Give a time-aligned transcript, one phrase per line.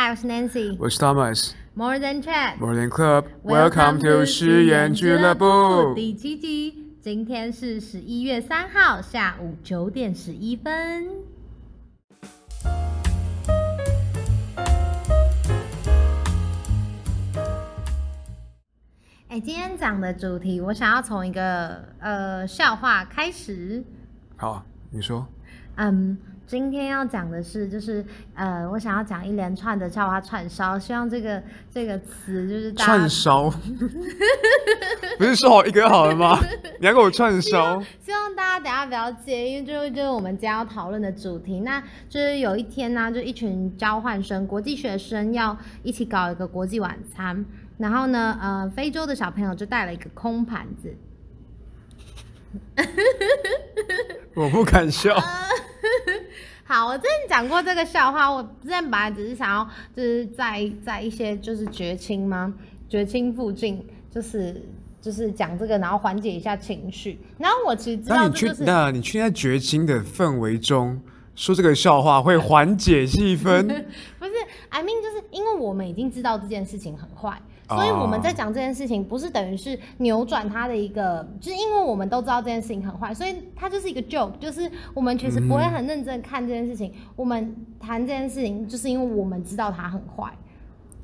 [0.00, 0.76] Hi，我是 Nancy。
[0.78, 1.50] 我是 Thomas。
[1.74, 2.56] More than chat。
[2.60, 3.24] More than club。
[3.42, 5.92] Welcome to 诗言俱乐部。
[5.92, 11.08] 第七集，今天是十一月三号下午九点十一分。
[19.26, 23.82] 哎，今天讲的主题，我想要从一个呃笑话开始。
[24.36, 25.26] 好，你说。
[25.74, 26.16] 嗯，
[26.48, 28.02] 今天要讲的是，就是
[28.34, 33.50] 呃，我想要讲一连串的叫它串烧，希望这个这个词就是大家串烧，
[35.18, 36.38] 不是说好一个好了吗？
[36.80, 37.78] 你要给我串烧？
[38.00, 41.60] 希望大家等下不要介意，因为就是就是我们今天要讨论的主题。
[41.60, 47.44] 那就是有一天呢、就一群交换生、国际学生要一起搞一个国际晚餐，
[47.76, 50.96] 然后呢，呃，非洲的小朋友就带了一个空盘子。
[54.34, 55.14] 我不敢笑。
[56.68, 62.52] 好，我之前讲过这个笑话，我之前本来只是想要就是在在一些就是绝亲吗？
[62.90, 64.62] 绝亲附近，就是
[65.00, 67.18] 就是讲这个，然后缓解一下情绪。
[67.38, 71.00] 然后我其实知那你去那你去在绝情的氛围中
[71.34, 73.62] 说这个笑话，会缓解气氛。
[74.20, 74.32] 不是
[74.68, 90.32] ，I mean，就是因为我们已经知道这件事情很坏，所以我们在讲这件事情，不是等于是扭转他的一个，就是因为我们都知道这件事情很坏，所以它就是一个 joke，就是我们其实不会很认真看这件事情，我们谈这件事情，就是因为我们知道它很坏。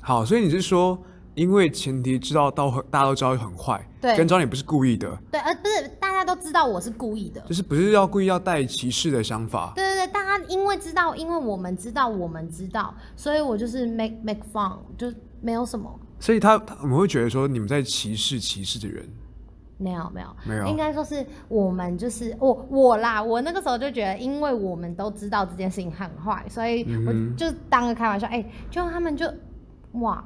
[0.01, 0.97] 好，所以你是说，
[1.35, 7.41] 因为前提知道到大家都知道很坏，对跟知道你不是故意的，对，呃，不是，大家都知道我是故意的。
[7.41, 9.73] 就是不是要故意要带歧视的想法。
[9.75, 19.07] 对对对，大家因为知道，因为我们知道，我们知道，所以我就是 make make fun，就没有什么，所以他他我们会觉得说你们在歧视歧视的人。
[19.77, 29.31] 没有没有没有应该说是我们就是我我啦，我那个时候就觉得，因为我们都知道这件事情很坏，所以我嗯就当个开玩笑，哎、就他们就
[29.99, 30.23] 哇，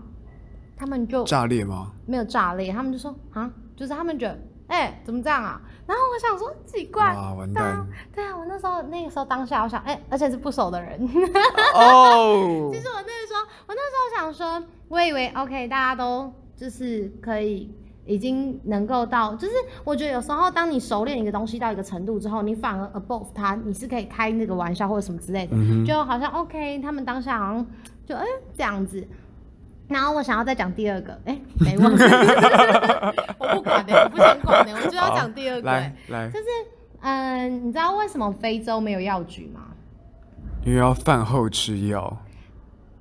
[0.78, 1.92] 他们就炸裂吗？
[2.06, 4.40] 没有炸裂，他们就说啊，就是他们觉得，
[4.70, 5.62] 哎、怎么这样啊？
[5.86, 7.88] 然后我想说奇怪，哇，完对啊蛋！
[8.16, 11.04] 对啊，我那时候那个时候当下，我想，哎、而且是不熟的人。
[11.74, 17.74] 哦 其，实我那个时候，我那时候想说，我以为 OK，大家都就是可以，
[18.06, 27.66] 已经能够到，就是我觉得有时候当你熟练一个东西到一个程度之后，你反而 above 它，你是可以开那个玩笑或者什么之类的，嗯就好像 OK，他们当下好像
[28.06, 28.24] 就哎、
[28.56, 29.08] 这样子。
[29.90, 32.04] 然后我想要再讲第二个，哎、 没忘记，
[33.38, 35.94] 我不管的，我不想管的，我就要讲第二个、来
[36.32, 36.46] 就是
[37.02, 39.62] 嗯，你知道为什么非洲没有药局吗？
[40.64, 42.18] 因为要饭后吃药。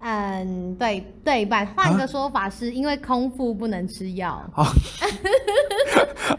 [0.01, 4.41] 嗯，对对半，换一啊个说法是因为空腹不能吃药。
[4.53, 4.65] 好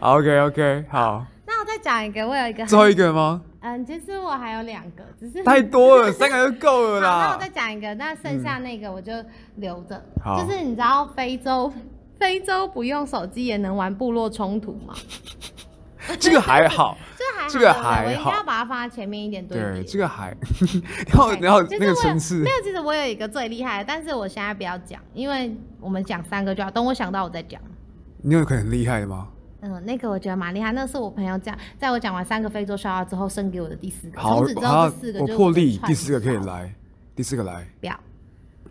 [0.16, 3.42] OK OK，好，那我再讲一个，我有一个很，最后一个吗？
[3.62, 7.48] 嗯，其实我还有两个，只是太多了， 三个就够了啦，那我再。
[7.50, 9.12] 讲一个，那剩下那个我就
[9.56, 10.02] 留着。
[10.24, 11.70] 好就是你知道非洲，
[12.18, 14.94] 非洲不用手机也能玩部落冲突吗？
[16.18, 20.34] 这个还好， 这还好这个还好我应该要把它放在前面一点对对，这个还，
[21.08, 27.60] 然后然后那个层次没，有，其实我有一个最厉害的，但是我现在不要讲，因为我们讲三个就好，等我想到我再讲。
[28.22, 29.28] 你有可能很厉害的吗？
[29.62, 34.20] 嗯，那个我觉得蛮厉害，那是我朋友讲，在我讲完三个非洲笑话之后，生给我的第四个。
[34.20, 36.44] 好从此，之后好这四，个我就破例，第四个可以烧。
[36.44, 36.74] 来，
[37.14, 37.66] 第四个来。
[37.80, 38.00] 不要，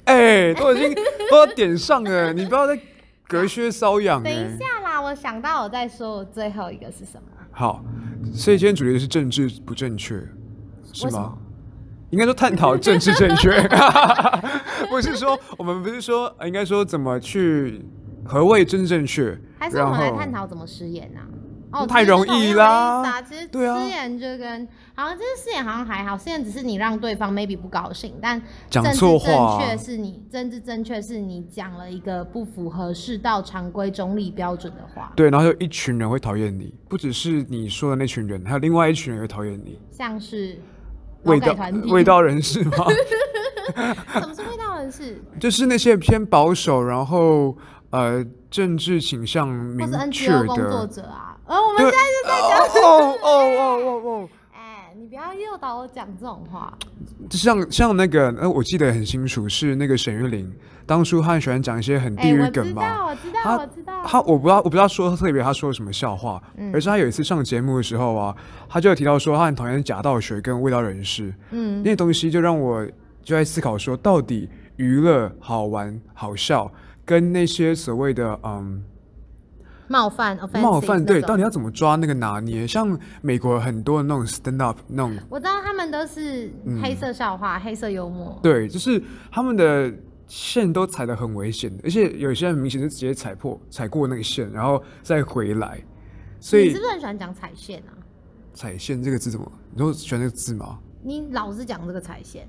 [0.05, 0.95] 哎，都已经
[1.29, 2.79] 都要点上了，你不要再
[3.27, 4.57] 隔靴搔痒等一哎。
[4.57, 7.27] 下啦，我想到我再说，我最后一个是什么？
[7.51, 7.83] 好，
[8.33, 10.15] 所以今天主题是政治不正确，
[10.93, 11.37] 是吗？
[12.09, 13.51] 应该说探讨政治正确，
[14.89, 17.85] 不是说我们不是说，呃应该说怎么去
[18.29, 21.25] 何谓真正确，还是我们来探讨怎么失言啊？
[21.71, 23.21] 哦，太容易啦啦。
[23.21, 28.41] 其实失言就跟好像就是失言好像还好，失言只是你让对方 maybe 不高兴，但
[28.71, 40.59] 讲错话确是你政治正确是你讲了一个不符合世道常规中立标准的话，对，然后有一群人会讨厌你，不只是你说的那群人，还有另外一群人会讨厌你，像是
[41.25, 41.55] 味道
[41.91, 42.77] 味道人士吗？
[44.13, 45.21] 什么是味道人士？
[45.39, 47.55] 就是那些偏保守，然后
[47.91, 50.87] 呃政治倾向明确 NGO 工作的。
[50.87, 53.27] 者啊，而我们现在就在讲，哦哦
[53.57, 56.73] 哦哦哦， 哎，你不要诱导我讲这种话。
[57.29, 60.51] 就像像那个，呃，我记得很清楚，是那个沈玉琳，
[60.85, 62.81] 当初他很喜欢讲一些很地哎，狱我梗嘛。
[62.81, 64.03] 知道，我知道，我知道。
[64.05, 68.35] 他我不知道，我不知道说特别他说了什么笑话，嗯而是他有一次上节目的时候啊，
[68.67, 72.85] 他就有提到说他很讨厌假道学跟味道人士，嗯那些东西就让我
[73.23, 76.71] 就在思考说，到底娱乐好玩好笑
[77.09, 78.83] 跟那些所谓的嗯
[79.87, 82.67] 冒犯冒犯，对，到底要怎么抓那个拿捏？
[82.67, 88.39] 像美国很多的那种 stand up 那种，我知道他们都是黑色笑话、黑色幽默。
[88.43, 89.01] 对，就是
[89.31, 89.91] 他们的
[90.27, 95.83] 线都踩得很危险，而且有些人明显是直接踩破、踩过那个线，然后再回来。
[96.39, 97.97] 所以你是不是很喜欢讲踩线啊？
[98.53, 99.51] 踩线这个字怎么？
[99.71, 100.77] 你说喜欢这个字吗？
[101.01, 102.47] 你老是讲这个踩线，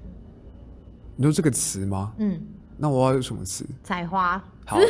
[1.17, 2.13] 你说这个词吗？
[2.19, 2.39] 嗯，
[2.81, 3.67] 那我要有什么词？
[3.85, 4.79] 采花好，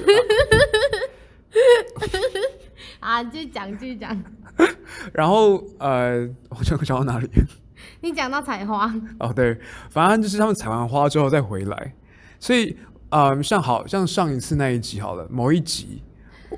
[3.01, 4.23] 啊，继续讲，继续讲。
[5.13, 7.29] 然后呃，我讲讲到哪里？
[8.01, 9.59] 你讲到采花，哦，对，
[9.91, 11.95] 反正就是他们采完花之后再回来，
[12.39, 12.79] 所以
[13.11, 16.05] 嗯，像好像上一次那一集好了，某一集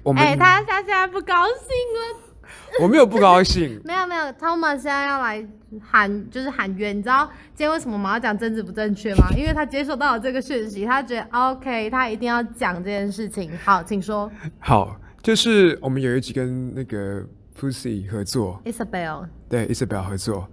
[0.03, 2.32] 我们、哎、他他现在不高兴了。
[2.81, 5.47] 我没有不高兴， 没有没有，Thomas 现在要来
[5.81, 6.97] 喊，就是喊冤。
[6.97, 9.27] 你知道今天为什么我们要讲政治不正确吗？
[9.37, 13.51] 因为他接收到了这个讯息，他觉得 OK，他一定要讲这件事情。
[13.63, 17.23] 好，请说好，就是我们有一集跟那个
[17.59, 19.27] Pussy 合作，，Isabel。
[19.51, 20.49] 对 Isabel 合作，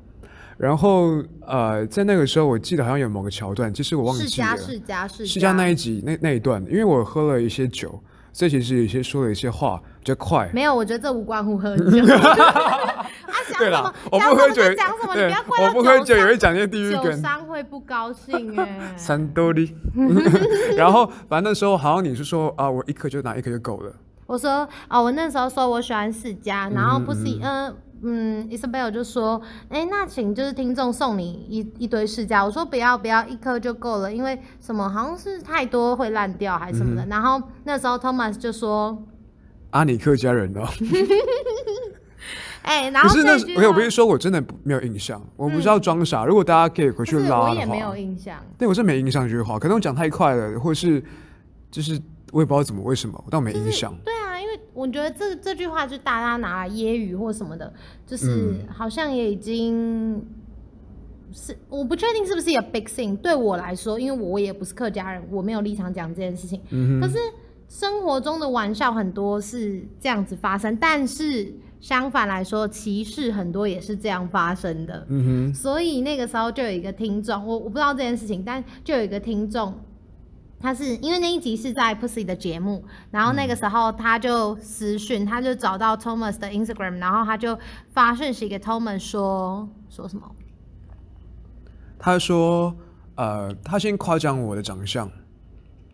[0.57, 8.04] 然后呃，在那个时候我记得好像有某个桥段，其实我忘记了，家世家世世家那一集那那一段，因为我喝了一些酒，
[8.34, 9.81] 所以其实有些说了一些话
[10.16, 10.50] 快。
[10.54, 11.84] 没有，我觉得这无关乎喝酒。
[12.14, 13.94] 啊，想对啦什么？
[14.12, 17.22] 我不喝酒就讲什么，你不要怪到我不喝酒也会商讲那些地狱酒梗。
[17.22, 18.94] 商会不高兴哎。
[18.98, 19.76] 三多利，
[20.76, 23.94] 然后反正那时候好像你是说啊，我一颗就拿一颗就够了。
[24.26, 37.06] 我说啊，我那时候说我喜欢世家，然后不是嗯嗯，Isabel 就说，哎、那请就是听众送你一一堆世家，我说不要不要，一颗就够了，因为什么好像是太多会烂掉还是什么的。
[37.08, 38.98] 然后那时候 Thomas 就说，
[39.71, 40.68] 啊，你客家人哦，
[42.62, 46.25] 哎、然不是那后这句我有不是说我真的不没有印象，我不知道装傻。
[46.25, 48.44] 如果大家可以回去我也没有，印象。
[48.57, 51.04] 对我是没印象这句话，可能我讲太快了，或是
[51.71, 52.00] 就是
[52.31, 53.95] 我也不知道怎么为什么，但我没印象。
[54.04, 57.74] 对啊，因为我觉得这这句话就大家拿来揶揄或什么的，
[58.06, 60.24] 就是嗯好像也已经
[61.31, 63.18] 是我不确定是不是一个 big thing。
[63.18, 66.62] 对我来说，因为我也不是客家人，我没有立场讲这件事情。
[67.01, 67.18] 可是
[67.69, 75.06] 生活中的玩笑很多是这样子发生，但是相反来说，歧视很多也是这样发生的。
[75.07, 79.74] 嗯哼所以那个时候就有一个听众，我我不知道这件事情，但就有一个听众，
[80.60, 87.57] 他是因为那一集是在 Pussy 的节目，然后那个时候他就私讯，他就找到 Thomas 的 Instagram，然后他就
[87.94, 90.30] 发讯息给 Thomas 说说什么？
[92.00, 92.75] 他说
[93.16, 95.10] 呃，他先夸奖我的长相，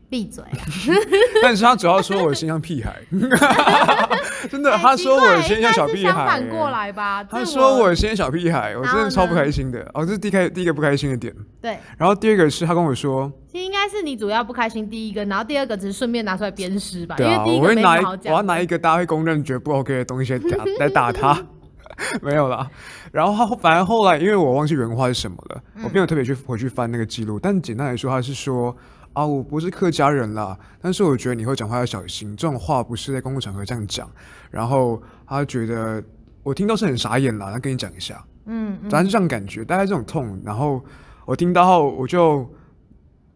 [0.10, 0.60] 闭嘴啊！
[1.42, 3.02] 但是他主要说我心像屁孩，
[4.50, 7.24] 真的，哎他说我心像小屁孩、反过来吧？
[7.24, 9.80] 他这说我先小屁孩，我真的超不呢开心的。
[9.94, 11.34] 哦，这是第一开第一个不开心的点。
[11.62, 18.00] 对，然后第二个是他跟我说，其实应该是你主要不开心第一个，然后第二个只是顺便拿出来鞭尸吧，对啊，我会拿。
[18.26, 21.44] 我要拿一个大家会公认觉得不 OK 的东西来打来打他，
[22.22, 22.70] 没有啦。
[23.12, 28.76] 然后他反正后来因为我忘记原话是什么了，嗯我没有特别去回去翻那个记录，但简单来说，他是说
[29.16, 34.08] 啊，我不是客家人啦，但是我觉得你会讲话要小心，这种话不是在公共场合这样讲。
[34.52, 36.04] 然后他觉得
[36.44, 38.24] 我听到是很傻眼啦，那跟你讲一下。
[38.46, 40.40] 嗯嗯反正是这样感觉，大概这种痛。
[40.44, 40.84] 然后
[41.26, 42.48] 我听到后，我就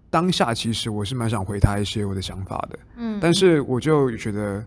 [0.10, 4.64] 当下其实我是蛮想回他一些我的想法的，嗯，但是我就觉得，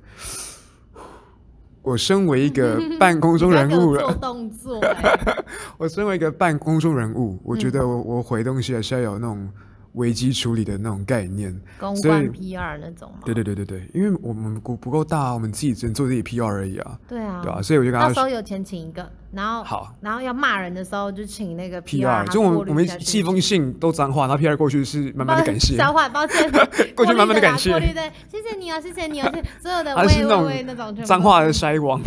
[1.83, 5.45] 我身为一个 半公众人物了，动作、欸，
[5.79, 9.49] 我身为一个半公众人物，我觉嗯得我我回东西还是要有那种
[9.95, 11.55] 危机处理的那种概念。
[11.79, 13.19] 公关 PR 那种吗？
[13.25, 19.95] 对对对对对，因为我们不不够大，我们自己只能做自己 PR 而已啊，对啊，对啊、所以我就跟他说到时候有钱请一个，然后好。
[20.01, 26.51] 然后要骂人的时候就请那个 PR，他就我们我们寄封信都脏话，然后 PR 过去是慢慢的感谢，脏话，抱歉，
[26.97, 32.01] 过去慢慢的感谢过滤的，谢谢你哦，谢谢你哦， 所有的喂还是那种喂喂那种全部脏话的筛网，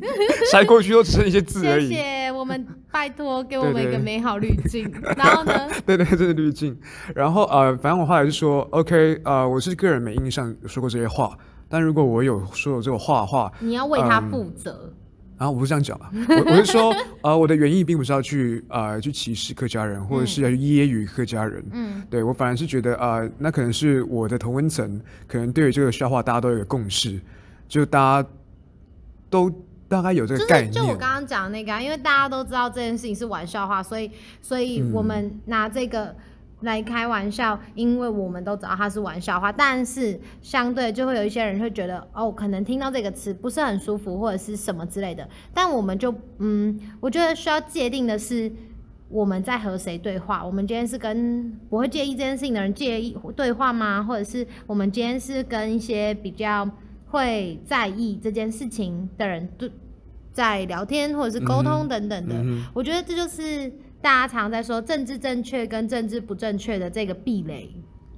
[0.52, 1.94] 筛过去都只剩一些字而已谢。
[1.94, 2.66] 谢我们，
[2.96, 4.90] 拜托给我们一个美好滤镜。
[5.18, 6.74] 然后呢，对 对，这是滤镜。
[7.14, 11.36] 然后呃，反正我后来就说，OK，呃，我是个人没印象说过这些话，
[11.68, 14.90] 但如果我有说有这个话的话，你要为他嗯负责。
[15.36, 21.62] 然后我不是这样讲啊，我我是说， 呃，我的原意并不是要去呃去歧视客家人，或者是要去揶揄客家人。
[21.72, 27.20] 嗯，对我反而是觉得，呃，那可能是我的同温层，可能对于这个笑话大家都有一个共识，
[27.68, 28.28] 就大家
[29.28, 29.50] 都
[29.88, 30.72] 大概有这就是个概念。
[30.72, 36.14] 就我刚刚讲的那个、啊，因为大家都知道这件事情是玩笑话，所以所以嗯我们拿这个
[36.60, 48.52] 来开玩笑，因为我们都知道它是玩笑话，但是相对就会有一些人会觉得哦，可能听到这个词不是很舒服或者是什么之类的，但我们就嗯，我觉得需要界定的是。
[49.08, 50.44] 我们在和谁对话？
[50.44, 54.02] 我们今天是跟不会介意这件事情的人介意对话吗？
[54.02, 56.68] 或者是我们今天是跟一些比较
[57.06, 59.70] 会在意这件事情的人对
[60.32, 62.34] 在聊天或者是沟通等等的？
[62.36, 63.68] 嗯我觉得这就是
[64.02, 67.70] 大家常在说政治正确跟政治不正确的这个壁垒。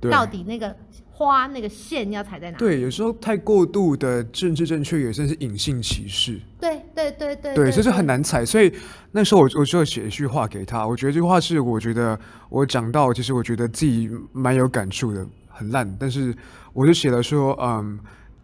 [0.02, 0.72] 到底那个
[1.10, 2.58] 花那个线要踩在哪里？
[2.60, 6.40] 对，有时候太过度的政治正确也算是隐性歧视。
[6.60, 8.06] 对对对对对，这是很。
[8.06, 8.46] 难踩。
[8.46, 8.72] 所以
[9.10, 12.18] 那时候我我就写一句话给他，我觉得这句话是我觉得
[12.48, 16.32] 我讲到，其实我觉得自己蛮有感触的，很烂，但是
[16.72, 17.98] 我就写了说，嗯，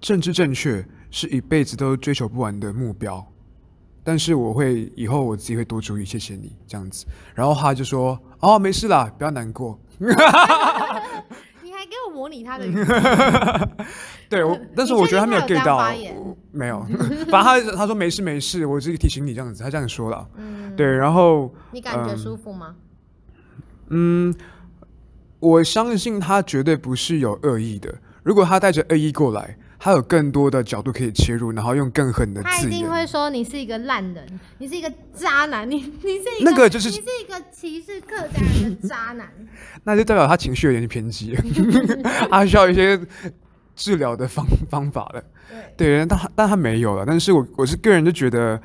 [0.04, 3.26] 政治正确是一辈子都追求不完的目标，
[4.02, 7.06] 但是我会以后我自己会多注意，谢谢你这样子。
[7.34, 9.80] 然后他就说，哦，没事啦，不要难过。
[9.96, 10.06] 你
[11.72, 12.90] 还给我模拟他的语气，
[14.28, 15.82] 对，我 但是我觉得他没有 get 到
[16.52, 16.86] 没有，
[17.30, 20.28] 反正他他说没事没事，我只是提醒你这样子，他这样说了。
[20.36, 22.76] 嗯，对，然后你感觉嗯舒服吗？
[23.88, 24.34] 嗯，
[25.40, 27.94] 我相信他绝对不是有恶意的。
[28.22, 32.88] 如果他带着恶意过来，他有更多的角度可以切入，然后用更狠的他一定。
[32.88, 39.28] 会说你是一个烂人，你是一个渣男， 你你是一个那个就是你是一个歧视客家人的渣男。
[39.84, 41.36] 那就代表他情绪有点偏激，
[42.30, 42.98] 他需要一些
[43.76, 45.22] 治疗的方方法了。
[45.76, 47.04] 对，对，但他但他没有了。
[47.06, 48.58] 但是我我是个人就觉得，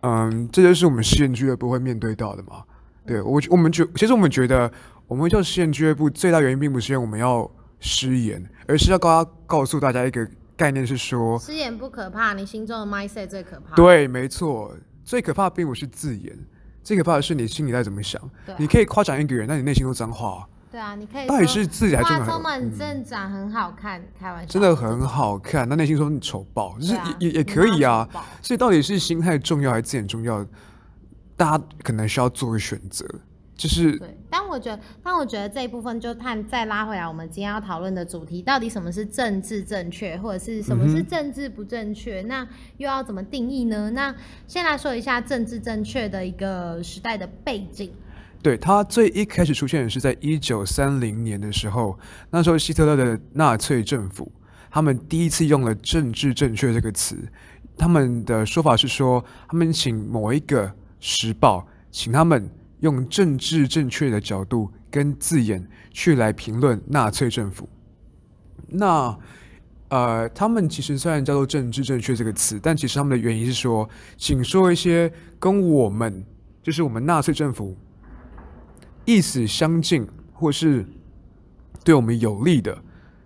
[0.00, 2.64] 嗯，这就是我们实验俱乐部会面对到的嘛。
[3.06, 4.68] 对我我们觉其实我们觉得
[5.06, 13.74] 我们会叫实验俱乐部，最大原因并不是因为我们要失言，而是要告告诉大家一个概念是说，失言不可怕，你心中的 mindset 最可怕。
[13.74, 16.36] 对，没错，最可怕并不是字眼，
[16.82, 18.20] 最可怕的是你心里在怎么想。
[18.56, 28.08] 你可以夸奖一个人，但你内心都脏话，对啊，你可以到底是自己还是哇，很充满正长很好看，开玩笑，真的很好看，那内心说你丑爆，就是也也也可以啊
[28.40, 30.46] 所以到底是心态重要还是字眼重要？
[31.36, 33.04] 大家可能需要做个选择，
[33.56, 42.20] 就是对，但我觉得，但我觉得这一部分就看再拉回来，我们今天要讨论的主题，到底什么是政治正确，或者是什么是政治不正确？
[42.22, 42.46] 那
[42.78, 43.90] 又要怎么定义呢？
[43.90, 44.12] 那
[44.48, 47.92] 先来说一下政治正确的一个时代的背景。
[48.42, 51.98] 对它最一开始出现的是在一九三零年的时候，
[52.30, 54.30] 那时候希特勒的纳粹政府，
[54.68, 57.16] 他们第一次用了“政治正确”这个词。
[57.78, 60.70] 他们的说法是说，他们请某一个
[61.00, 62.50] 时报，请他们
[62.80, 67.68] 用政治正确的角度跟字眼去来评论纳粹政府。
[68.68, 69.16] 那
[69.88, 76.24] 呃，他们其实虽然叫做“政治正确”这个词，但其实他们的原因是说，请说一些跟我们，
[76.62, 77.76] 就是我们纳粹政府
[79.04, 80.84] 意思相近，或是
[81.84, 82.76] 对我们有利的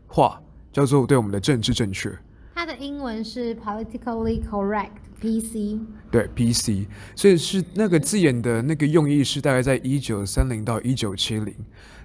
[0.09, 2.13] 话，叫做对我们的政治正确。
[2.55, 5.79] 它的英文是 politically correct PC。
[6.11, 11.55] 对 PC，所以是那个字眼的那个用意是大概在一九三零到一九七零，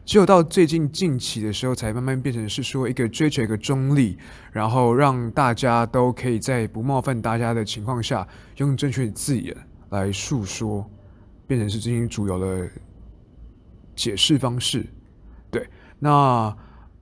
[0.04, 4.18] 只有到最近近期的时候，才慢慢变成是说一个追求一个中立，
[4.52, 8.28] 然后让大家都可以在不冒犯大家的情况下，
[8.58, 9.56] 用正确的字眼
[9.92, 10.90] 来述说，
[11.48, 12.70] 变成是进行主流的
[13.96, 14.86] 解释方式。
[15.50, 15.66] 对，
[16.00, 16.54] 那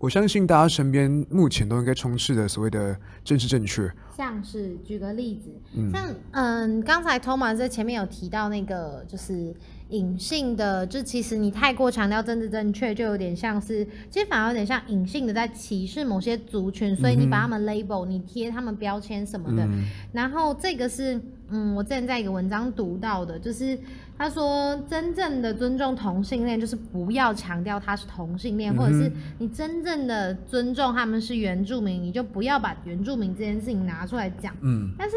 [0.01, 3.87] 我相信大家身边目前都应该充斥着所谓的政治正确。
[4.17, 5.51] 像是举个例子，
[5.93, 9.53] 像嗯，刚才 Thomas 在前面有提到那个就是
[9.89, 19.67] 隐性的，就其实你太过强调政治正确，就有点像是，其实反而有点像隐性的在歧视某些族群，所以你把他们 label，你贴他们标签什么的。
[20.11, 23.77] 然后这个是嗯，我之前在一个文章读到的，就是
[24.21, 34.55] 他说真正的尊重同性恋，就是不要强调他是同性恋，或者是你真正的尊重他们是原住民，你就不要把原住民这件事情拿出来讲。
[34.61, 35.15] 嗯，但是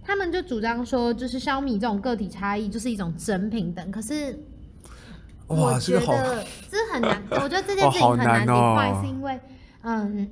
[0.00, 3.90] 他们就主张说，就是消弭这种个体差异就是一种真平等。
[3.90, 4.38] 可是
[5.48, 9.40] 我哇，这觉得这很难， 我觉得这件事情很难难哦 define，是因为
[9.82, 10.30] 嗯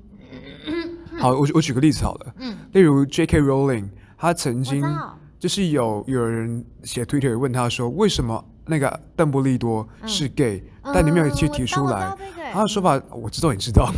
[1.18, 3.40] 好，我我举个例子好了，嗯，例如 J.K.
[3.40, 12.16] Rowling，他曾我经知道就是有有人写 Twitter 问他说，为什么那个邓布利多是 gay，、但你没有去提出来。
[12.50, 13.92] 他的说法我知道，你知道。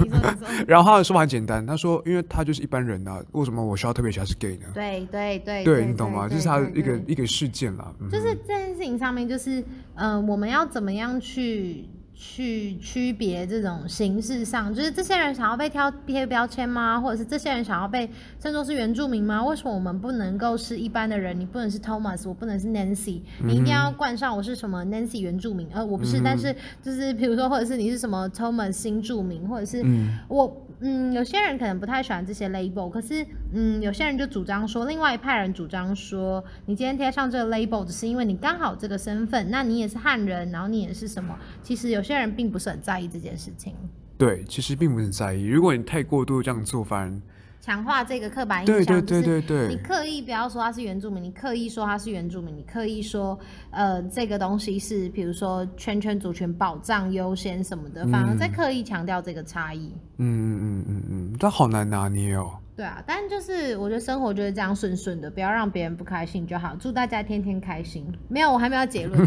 [0.66, 4.66] 然后他的说法很简单，他说，因为他就是一般人呐、为什么我需要特别写他是 gay 呢？
[4.72, 6.26] 对对对对你懂吗？
[6.26, 7.92] 对这是他一个一个事件啦。
[8.00, 9.60] 嗯就是这件事情上面，就是
[9.96, 11.84] 嗯、呃我们要怎么样去
[12.20, 17.00] 去区别这种形式上，就是这些人想要被挑贴标签吗？
[17.00, 18.10] 或者是这些人想要被
[18.40, 19.44] 称作是原住民吗？
[19.44, 21.38] 为什么我们不能够是一般的人？
[21.38, 29.80] 你不能是 Thomas，我不能是 Nancy，你一定要冠上我是什么 Nancy 原住民，呃，我不是，但是就是比如说，或者是你是什么 Thomas 新住民，或者是
[30.26, 41.36] 我嗯，嗯有些人可能不太喜欢这些 label，可是嗯，有些人就主张说，另外一派人主张说，你今天贴上这个 label，只是因为你刚好这个身份，那你也是汉人，然后你也是什么？
[41.62, 43.74] 其实有些人并不是很在意这件事情。
[44.16, 45.44] 对，其实并不是很在意。
[45.44, 47.20] 如果你太过度这样做，反而
[47.60, 53.38] 强化这个刻板印象，对对就是对对，你刻意不要说他是原住民，你刻意说他是原住民，你刻意说
[53.70, 59.92] 呃这个东西是比如说圈圈族群保障优先什么的，反而在刻意强调这个差异。
[60.18, 62.50] 嗯嗯嗯嗯嗯，但好难拿捏哦。
[62.74, 66.76] 对啊，但就是我觉得生活就是这样顺顺的，不要让别人不开心就好。
[66.78, 68.06] 祝大家天天开心。
[68.28, 69.18] 没有，我还没有结论。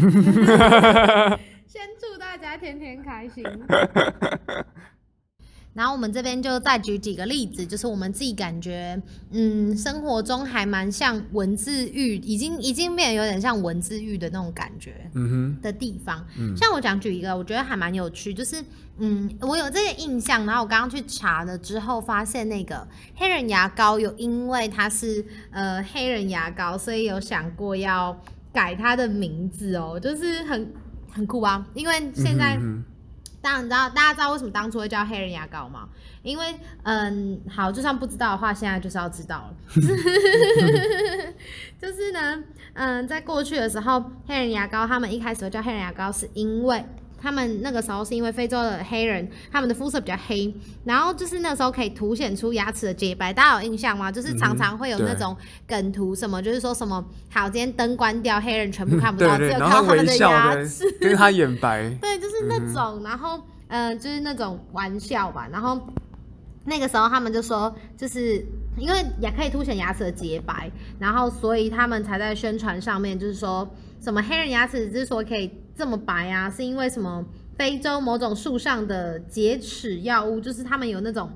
[1.66, 3.44] 先祝大家天天开心。
[5.74, 9.00] 然后我们这边就再举几个例子，就是我们自己感觉，
[9.30, 15.10] 嗯，生活中还蛮像文字狱，已经已经变得有点像文字狱的那种感觉。
[15.14, 16.22] 嗯哼的地方。
[16.38, 18.62] 嗯像我讲举一个，我觉得还蛮有趣，就是
[18.98, 28.14] 嗯，我有这个印象，然后我刚刚去查了之后，发现那个黑人牙膏有因为它是呃黑人牙膏，所以有想过要
[28.52, 30.70] 改它的名字哦，就是很
[31.10, 32.58] 很酷啊，因为哼，现在。
[32.60, 32.84] 嗯
[33.42, 35.88] 当然知道，大家知道为什么当初会叫黑人牙膏吗？
[36.22, 39.54] 因为，嗯，好，就算不知道的话，现在就是要知道了。
[41.82, 42.42] 就是呢，
[42.74, 46.84] 嗯，在过去的时候，黑人牙膏他们一开始会叫黑人牙膏，是因为
[47.20, 50.52] 他们那个时候是因为非洲的黑人他们的肤色比较黑，
[50.84, 54.10] 然后就是那时候可以凸显出牙齿的洁白，大家有印象吗？
[54.10, 65.48] 就是常常会有那种梗图什么，就是说什么好，今天灯关掉，黑人全部看不到，只有然后看到他们的牙齿。，跟他眼白， 对，就是那种，然后嗯、呃就是那种玩笑吧。
[65.52, 65.80] 然后
[66.64, 68.44] 那个时候他们就说，就是
[68.76, 73.68] 因为也可以凸显牙齿的洁白，然后所以他们才在宣传上面就是说
[74.00, 77.24] 什么黑人牙齿之所以可以这么白啊，是因为什么
[77.56, 81.30] 非洲某种树上的洁齿药物，就是他们有那种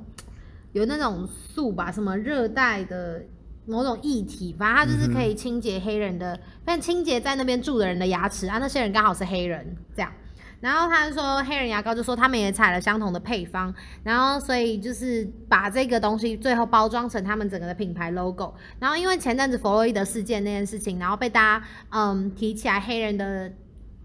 [0.73, 3.23] 有那种素吧，什么热带的。
[3.69, 10.13] 某种液体，反正它就是可以清洁黑人的，但清洁在那边住的人的牙齿啊，那些人刚好是黑人，这样。
[10.61, 13.73] 然后他就说黑人牙膏就说他们也采了相同的配方，
[14.03, 18.55] 然后所以就是把这个东西最后包装成他们整个的品牌 logo。
[18.79, 23.53] 然后因为前阵子弗洛伊德事件那件事情，然后被大家嗯提起来黑人的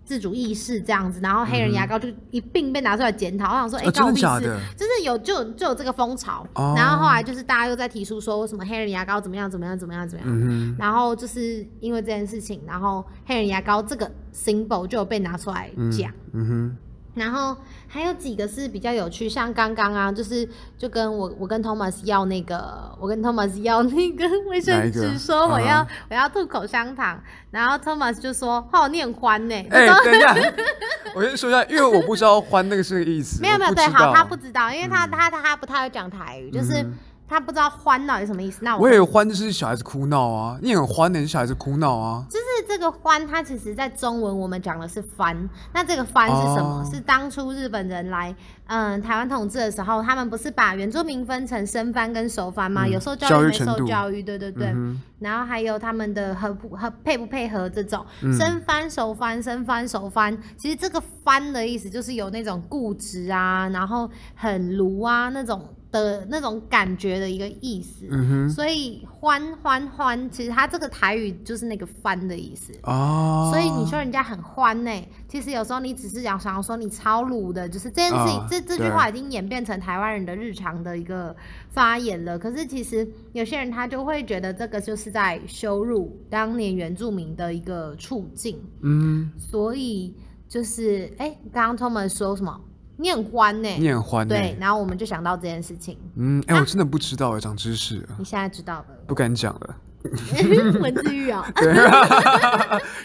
[0.04, 3.46] 自主意识这样子，然后黑人牙膏就一并被拿出来检讨。
[3.46, 4.60] 我想说，哎、哦真的假的？
[4.76, 16.12] 就是有就就有这个风潮，哦然后后来就是大家又在提出说为什么黑人牙膏怎么样怎么样怎么样怎么样，嗯然后就是因为这件事情，然后黑人牙膏这个 symbol 就有被拿出来哼，讲。
[16.34, 16.78] 嗯哼，
[17.14, 17.56] 然后
[17.88, 20.48] 还有几个是比较有趣，像刚刚啊，就是
[20.78, 27.22] 就跟我我跟 Thomas 要那个，我跟 Thomas 要那个卫生纸，说我要、嗯我要吐口香糖，
[27.52, 30.36] 然后 Thomas 就说哦你很欢呢、哎、等一下，
[31.14, 36.94] 我先说一下，因为我不知道“欢”那个是个意思，没有没有对，好他不知道，因为他、他他他不太会讲台语，就是嗯。
[37.32, 38.60] 他不知道欢到底什么意思。
[38.62, 45.50] 那我我以为“欢”就是小孩子哭闹啊，你很欢的，你是小孩子哭闹啊，就是这个欢，它其实在中文我们讲的是番。
[45.74, 46.82] 那这个番是什么？
[46.82, 48.36] 哦是当初日本人来
[48.68, 52.86] 嗯台湾统治的时候，他们不是把原住民分成生番跟熟番吗？
[52.86, 54.68] 嗯有受教育没教育程度受教育，对对对。
[54.68, 68.08] 嗯然后还有他们的合不合配不配合这种嗯生番熟番生番熟番，其实这个番的意思就是有那种固执啊，然后很鲁啊那种的那种感觉的一个意思。
[68.50, 72.74] 所以欢欢欢，其实它这个台语就是那个翻的意思。
[72.84, 74.92] 哦，所以你说人家很欢呢、
[75.28, 81.36] 其实有时候你只是想想要说你超鲁的，就是这件事情，啊这这句话已经演变成台湾人的日常的一个
[81.70, 82.40] 发言了。
[82.40, 90.16] 可是其实有些人他就会觉得这个就是在羞辱当年原住民的一个处境，嗯，所以
[90.48, 92.60] 就是哎，刚刚 Thomas 说什么？
[93.02, 97.98] 你很欢呢、你很欢呢、对，然后我们就想到这件事情，嗯，哎、我真的不知道哎，长知识。
[98.02, 99.76] 了，你现在知道了，不敢讲了，
[100.80, 101.44] 文字狱啊。
[101.58, 101.74] 对，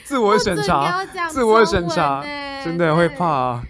[0.04, 3.62] 自我审查自我审查，欸真的会怕、啊，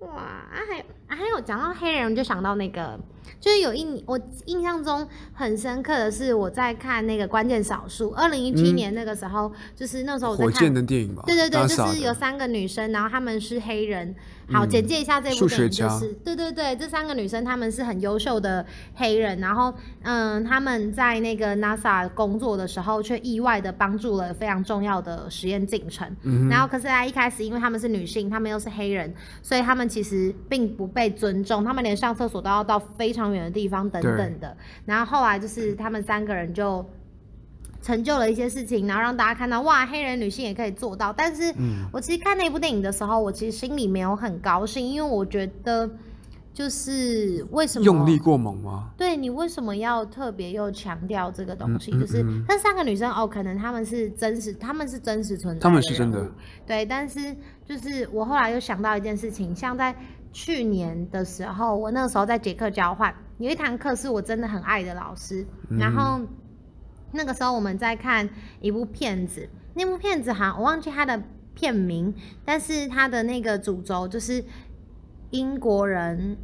[0.00, 2.98] 哇，啊还啊还有讲到黑人，我就想到那个，
[3.42, 10.74] 就是有一我印象中很深刻的是我在看那个《关键少数》，二零一七嗯年那个时候，就是那时候我在火箭看。
[10.74, 14.14] 的电影吧，对对对，就是有三个女生，然后她们是黑人。
[14.50, 26.06] 好，嗯简介一下这部数电影，学家就是对对对，这三个女生她们是很优秀的黑人，然后嗯，她们在那个 NASA 工作的时候，却意外的帮助了非常重要的实验进程。
[26.22, 34.56] 嗯然后可是啊，一开始因为她们是女性，她们又是黑人，所以她们其实并不被尊重，她们连上厕所都要到非常远的地方等等的。
[34.84, 36.84] 然后后来就是他们三个人就
[37.80, 41.12] 成就了一些事情，然后让大家看到哇，黑人女性也可以做到。
[41.12, 45.90] 但是嗯我其实看那部电影的时候，我其实心里没有很高兴，因为我觉得
[46.54, 48.90] 就是为什么用力过猛吗？
[48.96, 51.90] 对你为什么要特别又强调这个东西？
[51.92, 56.30] 嗯嗯就是嗯那三个女生哦，可能她们是真实，她们是真实存在，她们是真的，
[56.66, 56.84] 对。
[56.86, 59.92] 但是就是我后来又想到一件事情，像在
[60.32, 65.46] 去年的时候，我那个时候在捷克交换，有一堂课是我真的很爱的老师，
[65.78, 66.20] 然后
[67.12, 68.28] 那个时候我们在看
[68.60, 71.22] 一部片子，那部片子好像我忘记它的
[71.54, 72.14] 片名，
[72.44, 74.42] 但是它的那个主轴就是
[75.30, 76.36] 英国人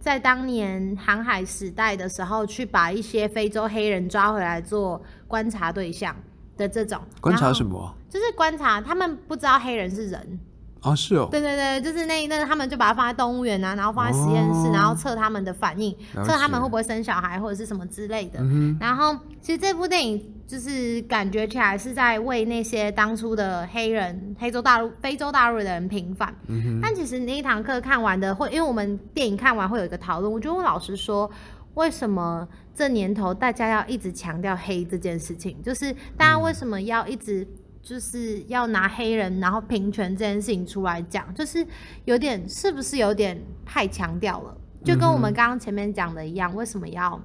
[0.00, 6.16] 在当年航海时代的时候，去把一些非洲黑人抓回来做观察对象
[6.56, 7.00] 的这种。
[7.20, 7.94] 观察什么？
[8.08, 10.40] 就是观察他们不知道黑人是人，
[10.82, 18.40] 啊，是哦，对对对，就是那一那他们就把它放在动物园啊，然后放在实验室，哦然后测他们的反应，了测他们解会不会生小孩或者是什么之类的。
[18.40, 26.34] 嗯然后其实这部电影就是感觉起来是在为那些当初的黑人、黑洲大陆、非洲大陆的人平反。
[26.48, 31.30] 嗯，但其实那一堂课看完的，会因为我们电影看完会有一个讨论，我就问老师说，
[31.74, 35.62] 为什么这年头大家要一直强调黑这件事情？
[35.62, 37.46] 就是大家为什么要一直
[37.82, 41.34] 就是要拿黑人然后平权这件事情出来讲？
[41.34, 41.66] 就是
[42.04, 44.56] 有点是不是有点太强调了？
[44.84, 47.20] 就跟我们刚刚前面讲的一样，为什么要？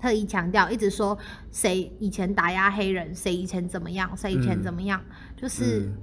[0.00, 1.16] 特意强调，一直说
[1.52, 5.00] 谁以前打压黑人，谁以前怎么样，谁以前怎么样，
[5.36, 5.94] 就是嗯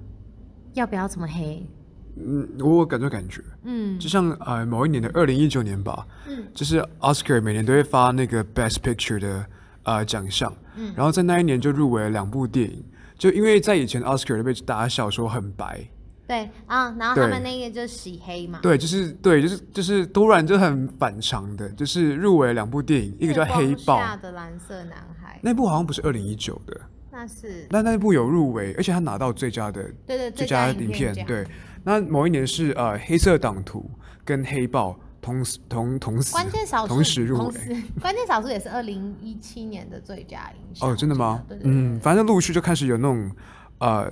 [0.74, 1.68] 要不要这么黑？
[2.16, 9.46] 嗯，我有感觉感觉，嗯就像呃某一年的二零一九年吧，嗯就是 Oscar 每年都会发那个 Best Picture 的
[9.84, 12.82] 呃奖项，嗯然后在那一年就入围了两部电影，
[13.20, 15.86] 就因为在以前 Oscar 都被大家笑说很白，
[16.26, 24.00] 对啊，然后他对们那个就洗黑嘛，对，就是对，就是就是突然就很反常的，就是入围了两部电影，一个叫《黑豹。
[24.18, 27.68] 的蓝色男孩，那部好像不是二零一九的，那是。
[27.70, 31.46] 那那部有入围，而且他拿到最佳的对对最佳影片，奖，对。
[31.84, 33.80] 那某一年是呃《黑色党徒》
[34.24, 37.84] 跟《黑豹》同时同同时关键少数同时入围。
[38.02, 43.32] 关键少数也是二零一七年的最佳影响哦，真的吗嗯，反正陆续就开始有那种
[43.80, 44.10] 呃，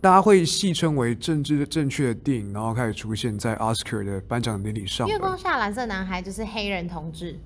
[0.00, 5.18] 大家会戏称为政治正确的电影，然后开始出现在 Oscar 的颁奖典礼上月。
[5.18, 7.38] 光下蓝色男孩就是黑人同志，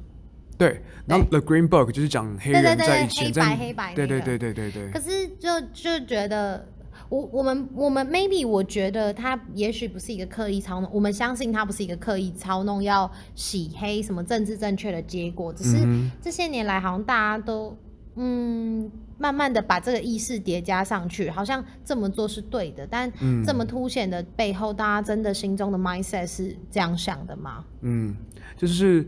[0.57, 6.67] 对，然后 The Green Book 就是讲黑人在以黑白前在黑白对对那个对对对对可是就就觉得。
[7.09, 17.77] 我我们我们 maybe 我觉得他也许不是一个刻意操弄，我们相信他不是一个刻意操弄要洗黑什么政治正确的结果，只是嗯这些年来好像大家都
[18.17, 27.65] 嗯慢慢的把这个意识叠加上去，好像这么做是对的，但嗯这么凸显的背后，大家真的心中的 mindset 是这样想的吗？
[27.83, 28.17] 嗯，
[28.57, 29.07] 就是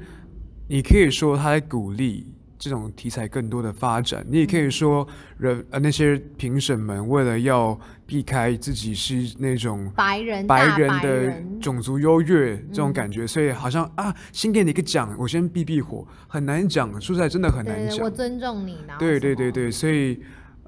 [0.69, 2.27] 你可以说他在鼓励
[2.59, 5.07] 这种题材更多的发展，你也可以说
[5.39, 18.19] 人呃那些评审们为了要避开自己是那种白人白人的种族优越这种感觉，所以好像啊，先给你一个奖，我先避避火，很难讲，说出来真的很难讲，我。
[18.19, 20.21] 尊重你，然后对对对对，所以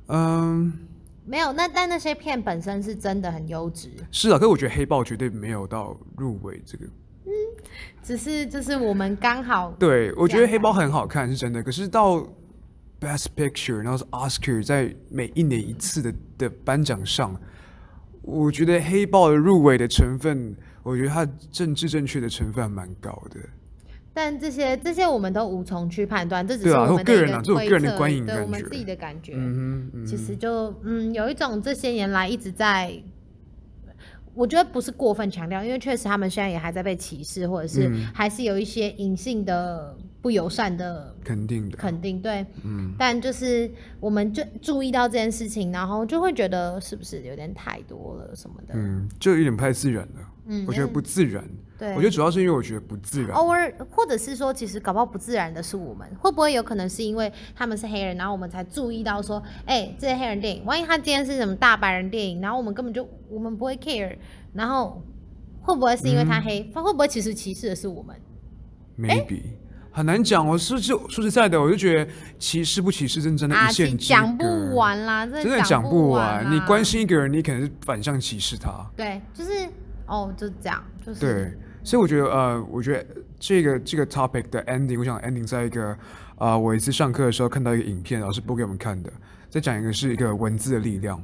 [0.07, 0.73] 嗯，
[1.25, 6.85] 没有那但那些片本身是真的很优质，是啊，可是我觉得黑豹绝对没有到入围这个。
[8.03, 12.19] 只是就是我们刚好对，我觉得黑豹很好看是真的，可是到
[13.01, 17.39] Best Picture，然后是 Oscar，在每一年一次的的颁奖上，
[18.23, 23.41] 我觉得黑豹的入围的成分，我觉得它政治正确的成分还蛮高的。
[24.13, 29.35] 但这些这些我们都无从去判断，这只是我个人啊这是我个人的观影感觉对我们自己的感觉。
[29.37, 32.93] 嗯哼，嗯其实就嗯，有一种这些年来一直在，
[34.35, 38.07] 我觉得不是过分强调，因为确实他们现在也还在被歧视，或者是嗯。
[38.15, 41.77] 还是有一些隐性的不友善的肯定的。
[41.77, 50.21] 肯定，对，嗯，但就是我们就注意到这件事情，然后就会觉得是不是有点太多了什么的，嗯，就有点不太自然了。
[50.53, 51.45] 嗯我觉得不自然。
[51.79, 53.31] 对，我觉得主要是因为我觉得不自然。
[53.31, 64.17] 偶尔，或者是说，其实搞不好不自然的是我们，会不会有可能是因为他们是黑人，然后我们才注意到说，哎、这些黑人电影，万一他今天是什么大白人电影，然后我们根本就我们不会 care，
[64.53, 65.03] 然后
[65.63, 68.17] 会不会是因为他黑，他会不会其实歧视的是我们
[68.99, 69.43] ？Maybe
[70.01, 70.47] 很难讲。
[70.47, 76.51] 我是就说实在的，我就觉得歧视不歧视，真真的啊，一线之讲不完啦，真真的讲讲不完。
[76.51, 78.71] 你关心一个人，你可能是反向歧视他。
[78.97, 79.69] 对，就是
[80.07, 81.53] 哦，就这样，就是对，
[81.85, 83.07] 所以我觉得呃，我觉得
[83.39, 85.97] 这个这个 topic 的 ending，我想 ending 在一个
[86.39, 89.13] 呃，我一次上课的时候看到一个影片，老师播给我们看的，
[89.51, 91.23] 在讲一个是一个文字的力量。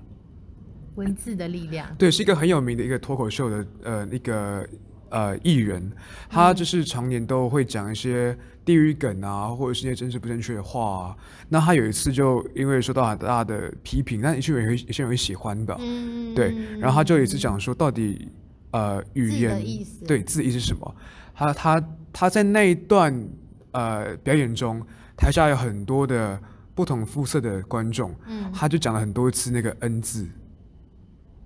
[0.96, 1.86] 文字的力量。
[1.96, 4.66] 对，是一个很有名的一个脱口秀的呃一个
[5.10, 5.90] 呃艺人，
[6.28, 11.16] 他就是常年都会讲一些地域梗啊，或者是一些真实不正确的话啊。
[11.48, 16.54] 那他有一次就因为受到很大的批评，但有些人会有些人会喜欢的，嗯，对。
[16.78, 18.28] 然后他就有一次讲说，到底
[18.72, 20.96] 呃语言意思对字的意是什么？
[21.34, 23.28] 他他他在那一段
[23.72, 24.82] 呃表演中，
[25.16, 26.40] 台下有很多的
[26.74, 30.26] 不同肤色的观众，嗯他就讲了很多次那个 N 字，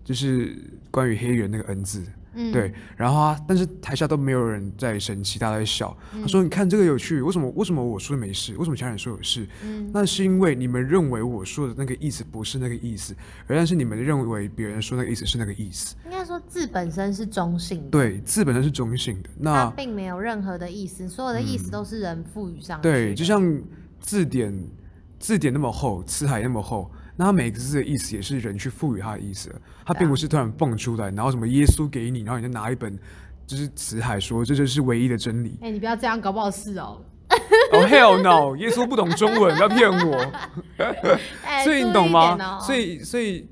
[0.05, 0.57] 就是
[0.91, 2.05] 关于黑人那个 N 字。
[2.35, 5.97] 嗯，对，然后啊但是台下都没有人在生气，大家在笑。
[6.21, 9.47] 他说：“你看这个有趣，为什么为什么我说没事，为什么其他人说有事？
[9.65, 13.15] 嗯那是因为你们认为我说的那个意思不是那个意思，
[13.47, 15.97] 而但是你们认为别人说那个意思是那个意思。
[16.05, 19.31] 应该说字本身是中性的，对，字本身是中性的。
[19.37, 22.93] 那并没有任何的意思，所有的意思都是人赋予上去的。
[22.93, 23.61] 对，就像
[24.01, 24.57] 字典
[25.19, 26.91] 字典那么厚，词海那么厚。”
[27.21, 32.99] 那它每个字的意思也是人去赋予它的意思的，它并不是突然蹦出来，然后什么耶稣给你，然后你就拿一本
[33.47, 35.59] 就是辞海说这就是唯一的真理。
[35.61, 36.99] 哎、你不要这样，搞不好是哦。
[37.73, 38.57] 哦、hell no！
[38.57, 40.33] 耶稣不懂中文，不要骗我。
[41.45, 42.39] 哎、所以你懂吗？
[42.41, 43.47] 哦所以所以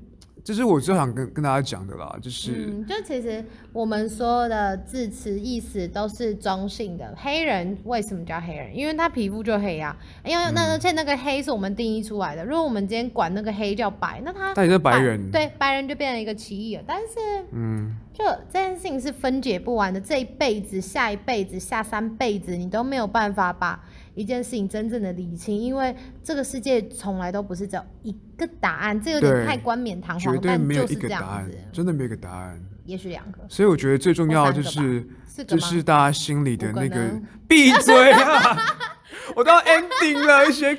[0.49, 7.13] 这是我最想跟跟大家讲的啦，就是、嗯，就其实我们所有的字词意思都是中性的。
[7.15, 8.75] 黑人为什么叫黑人？
[8.75, 12.43] 因为他皮肤就黑啊，因为那而且那个黑是我们定义出来的。
[12.43, 16.83] 如果我们今天管那个黑叫白，那他但你是白人对白人就变成一个歧义了。
[16.87, 23.79] 但是嗯，就这件事情是分解不完的，这一辈子、下一辈子、下三辈子，你都没有办法把
[24.19, 32.61] 一件事情真正的理清，因为这个世界从来都不是只有一个答案，这有点太冠冕堂皇，但对没有一就是这样个答案子，，真的没有一个答案。
[32.83, 33.39] 也许两个。
[33.47, 35.07] 所以我觉得最重要的就是
[35.47, 38.57] 就是大家心里的那个呢闭嘴啊！
[39.37, 40.73] 我都要 ending 了，一些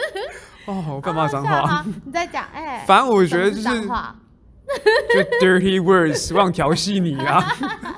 [0.64, 1.84] 哦，我干嘛脏话？
[2.06, 7.44] 你在讲，哎、反正我觉得就是就 dirty words，忘调戏你啊。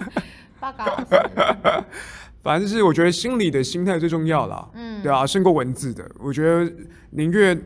[0.58, 0.84] 报告
[2.44, 6.04] 反正就是我觉得心理的心态最重要啦，嗯对啊，胜过文字的。
[6.20, 6.70] 我觉得
[7.10, 7.58] 宁愿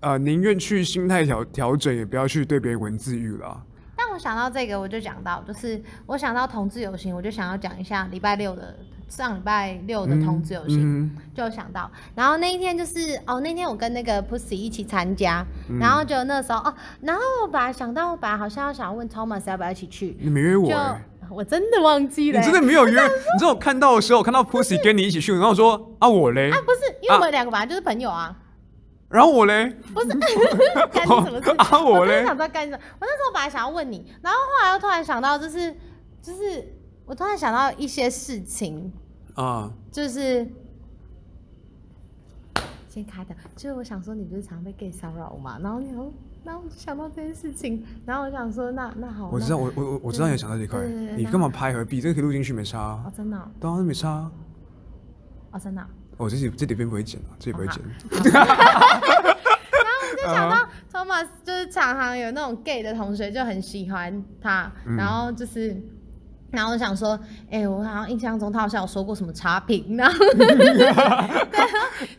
[0.00, 3.62] 呃宁愿去心态调调整，也不要去对别人文字狱啦。
[3.94, 8.74] 但我想到这个，我就讲到，就是我想到同志游行，我就想要讲一下礼拜六的
[9.06, 10.80] 上礼拜六的同志游行。
[10.82, 20.68] 嗯就想到，然后那一天就是哦，那天我跟那个 Pussy 一起参加，嗯然后就那时候哦，然后我本来想到，我本来好像要想要问 Thomas 要不要一起去，你没约我、
[21.32, 22.40] 我真的忘记了。
[22.40, 23.02] 欸、真的没有约。
[23.02, 28.36] 你知道我看到的时候，我看到 Pussy 跟你一起去，然后我说啊我嘞，啊，不是，因为我们两个本来就是朋友啊，
[29.08, 30.08] 然后我嘞，不是
[30.92, 31.50] 干你什么事？
[31.58, 32.24] 啊我嘞？
[32.24, 32.78] 想知道干什么。
[33.00, 35.74] 我那时候本来想要问你，然后后来又突然想到，就是
[36.22, 38.92] 就是我突然想到一些事情，
[39.34, 40.46] 啊，就是
[42.88, 45.58] 先开的，就是我想说你不是常被 gay 骚扰吗？
[45.62, 45.92] 然后你
[46.44, 50.80] 然后我就想到这件事情，然后我想说那那好，我知道，我我我我知道你想到这块
[51.16, 52.00] 你干嘛拍何必？
[52.00, 54.32] 这个可以录进去没差啊哦，真的哦当然没差啊。
[55.52, 55.86] 哦真的哦，
[56.18, 57.82] 我这里这里边不会剪啊，这里不会剪。
[58.22, 65.76] 然后我就想到 Thomas 就是常常有那种 gay 的同学就很喜欢他，嗯然后就是。
[66.52, 67.18] 然后我想说，
[67.50, 71.02] 哎、我好像印象中他好像有说过什么差评，然后 对，然后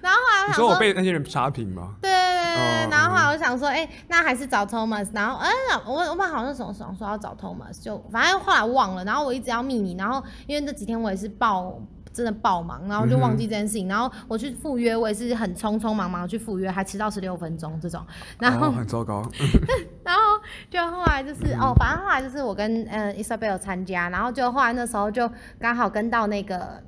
[0.01, 1.95] 然后后来我想你说我被那些人差评吗？
[2.01, 5.07] 对对对对哦然后后来我想说，哎、那还是找 Thomas。
[5.13, 5.49] 然后，哎、
[5.85, 9.03] 我我们好像总想说要找 Thomas，就反正后来忘了。
[9.05, 11.79] 然后我一直要密你，然后因为这几天我也是爆
[12.13, 13.87] 真的爆忙，然后就忘记这件事情。
[13.87, 18.05] 然后我去赴约，我也是很匆匆忙忙去赴约，还迟到十六分钟这种。
[18.39, 19.27] 然后，哦很糟糕。
[20.05, 20.21] 然后
[20.69, 26.81] 就后来就是、哦，反正后来就是我跟嗯 Isabel 参加，然后就后来那时候就刚好跟到那个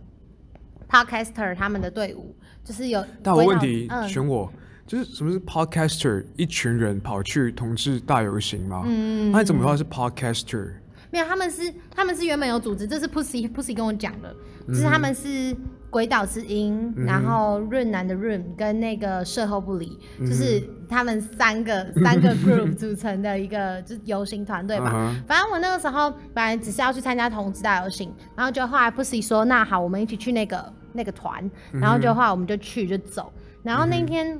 [0.87, 4.51] Podcaster 他们的队伍，就是有但我问题嗯选我，
[4.85, 6.23] 就是什么是 podcaster？
[6.37, 8.83] 一群人跑去同志大游行吗？
[8.85, 10.73] 嗯那你怎么知道是 podcaster？
[11.11, 15.55] 没有，他们是他们是原本有组织，这是 Pussy Pussy 跟我讲的，嗯就是他们是
[15.89, 20.25] 鬼岛之音，然后润南的润跟那个社后不理，嗯。
[20.27, 25.15] 就是他们三个 三个 group 组成的一个就是游行团队吧。
[25.27, 33.31] 反正我那个时候本来只是要去参加同志大游行，然后就后来 Pussy 说那好，我们一起去那个那个团，然后就后来我们就去就走，
[33.63, 34.39] 然后那天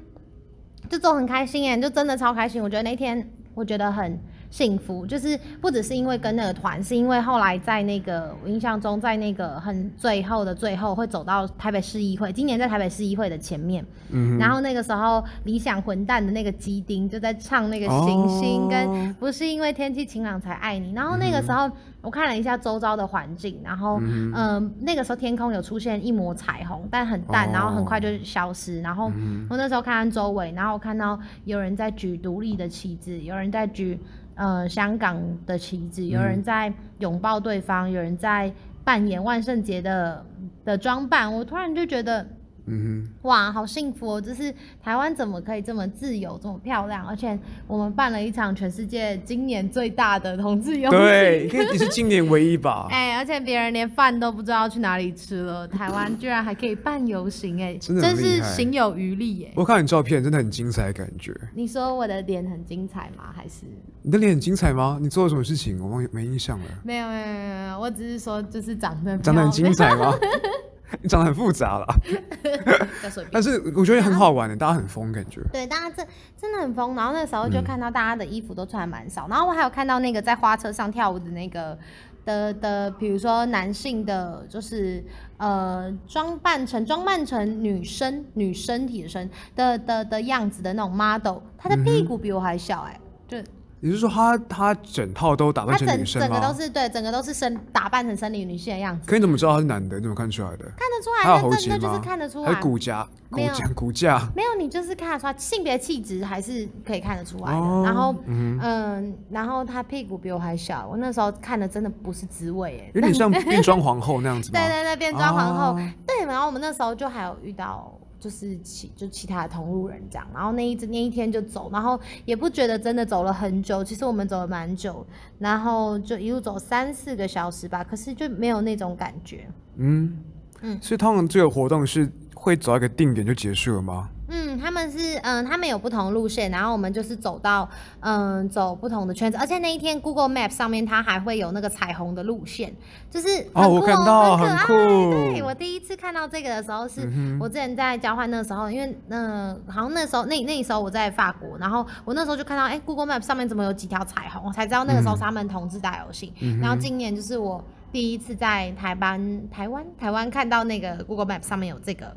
[0.89, 2.61] 就走很开心耶，就真的超开心。
[2.61, 4.19] 我觉得那天我觉得很
[4.55, 21.69] 幸福，就是不只是因为跟那个团，是因为后来在那个我印象中，在那个很最后的最后会走到台北市议会，今年在台北市议会的前面，嗯然后那个时候理想混蛋的那个基丁就在唱那个行星跟哦不是因为天气晴朗才爱你，然后那个时候
[22.01, 27.51] 我看了一下周遭的环境，然后嗯、呃那个时候天空有出现一抹彩虹，但很淡，哦。
[27.51, 29.11] 然后很快就消失，然后
[29.49, 33.99] 我那时候看看周围，然后我看到有人在举独立的旗帜，有人在举
[34.35, 38.51] 呃香港的旗子，有人在拥抱对方，有人在
[38.83, 40.25] 扮演万圣节的
[40.63, 42.25] 的装扮，我突然就觉得
[42.67, 44.21] 嗯哼哇，好幸福哦！
[44.21, 47.05] 就是台湾怎么可以这么自由、这么漂亮？
[47.05, 50.99] 而且我们办了一场全世界今年最大的同志游，行。
[50.99, 52.87] 对，可以你是今年唯一吧？
[52.91, 59.53] 哎、而且别人连饭都不知道去哪里吃了，台湾居然还可以办游行、哎，真的很是行有余力、哎。
[59.55, 61.35] 我看你照片，真的很精彩的感觉。
[61.53, 63.25] 你说我的脸很精彩吗？
[63.35, 63.65] 还是
[64.01, 64.97] 你的脸很精彩吗？
[64.99, 65.79] 你做了什么事情？
[65.79, 66.65] 我忘没印象了。
[66.83, 67.79] 没有没有没有没有？
[67.79, 70.11] 我只是说就是长得长得很精彩吗？
[71.05, 71.85] 你长得很复杂了，
[73.03, 75.39] 就随便但是我觉得很好玩的，大家很疯感觉。
[75.53, 76.95] 对，大家真真的很疯。
[76.95, 81.77] 然后那时候就嗯看到大家的衣服都穿得蛮少，然后我还有看到那个在花车上跳舞的那个
[82.25, 85.03] 的的，比如说男性的，就是
[85.37, 93.37] 呃装扮成装扮成女生女身体的身的的的样子的那种 model，他的屁股比我还小哎、就
[93.85, 96.51] 你是说他他整套都打扮成女生整个都？
[96.59, 99.97] 是对，整个都是生打扮成生理女性的样子，可你怎么知道他是男的？
[99.97, 100.65] 你怎么看出来的？
[100.75, 102.01] 看得出来，喉结那这那就是吗？
[102.03, 102.65] 看得出来还有。
[102.65, 104.27] 骨架、骨架、骨架。
[104.35, 107.57] 没有，你就是看得出来性别气质还是可以看得出来的。
[107.59, 114.59] 哦然后，嗯嗯然后他屁股比我还小，我那时候看的真的不是滋味哎，有点像 变装皇后那样子吗？
[114.59, 116.25] 对对对，变装皇后，哦对。
[116.25, 117.93] 然后我们那时候就还有遇到。
[118.25, 125.05] 就是其就其他的同路人这样，然后那一那一天就走，然后也不觉得真的走了很久，其实我们走了蛮久，
[125.37, 129.47] 然后就一路走三四个小时吧，可是就没有那种感觉。
[129.75, 130.17] 嗯
[130.61, 134.09] 嗯所以通常这个活动是会走到一个定点就结束了吗？
[134.55, 142.73] 嗯，他们是嗯，他们有不同路线，然后我们就是走到嗯走不同的圈子，而且那一天 Google Map 上面它还会有那个彩虹的路线，
[143.09, 145.33] 就是哦很酷我看到很可爱。
[145.33, 156.31] 对我第一次看到这个的时候是，嗯我之前在交换那个时候，因为嗯、呃好像那时候那那时候我在法国，然后我那时候就看到哎、Google Map 上面怎么有几条彩虹，我才知道那个时候是他们同志大游行。
[156.41, 162.15] 嗯然后今年就是我第一次在台湾台湾台湾看到那个 Google Map 上面有这个。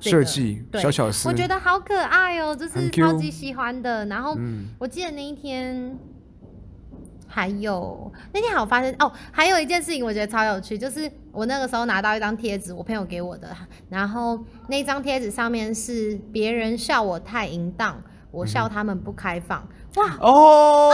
[0.00, 4.06] 这个设计对小巧思，我觉得好可爱哦、就是超级喜欢的。
[4.06, 5.96] 然后嗯我记得那一天
[7.26, 13.54] 还有那天还有发生哦，还有一件事情我觉得超有趣，就是我那个时候拿到一张贴纸，我朋友给我的，
[13.88, 19.68] 然后那张贴纸上面是别人笑我太淫荡，我笑他们不开放。
[19.96, 20.88] 哇，哦，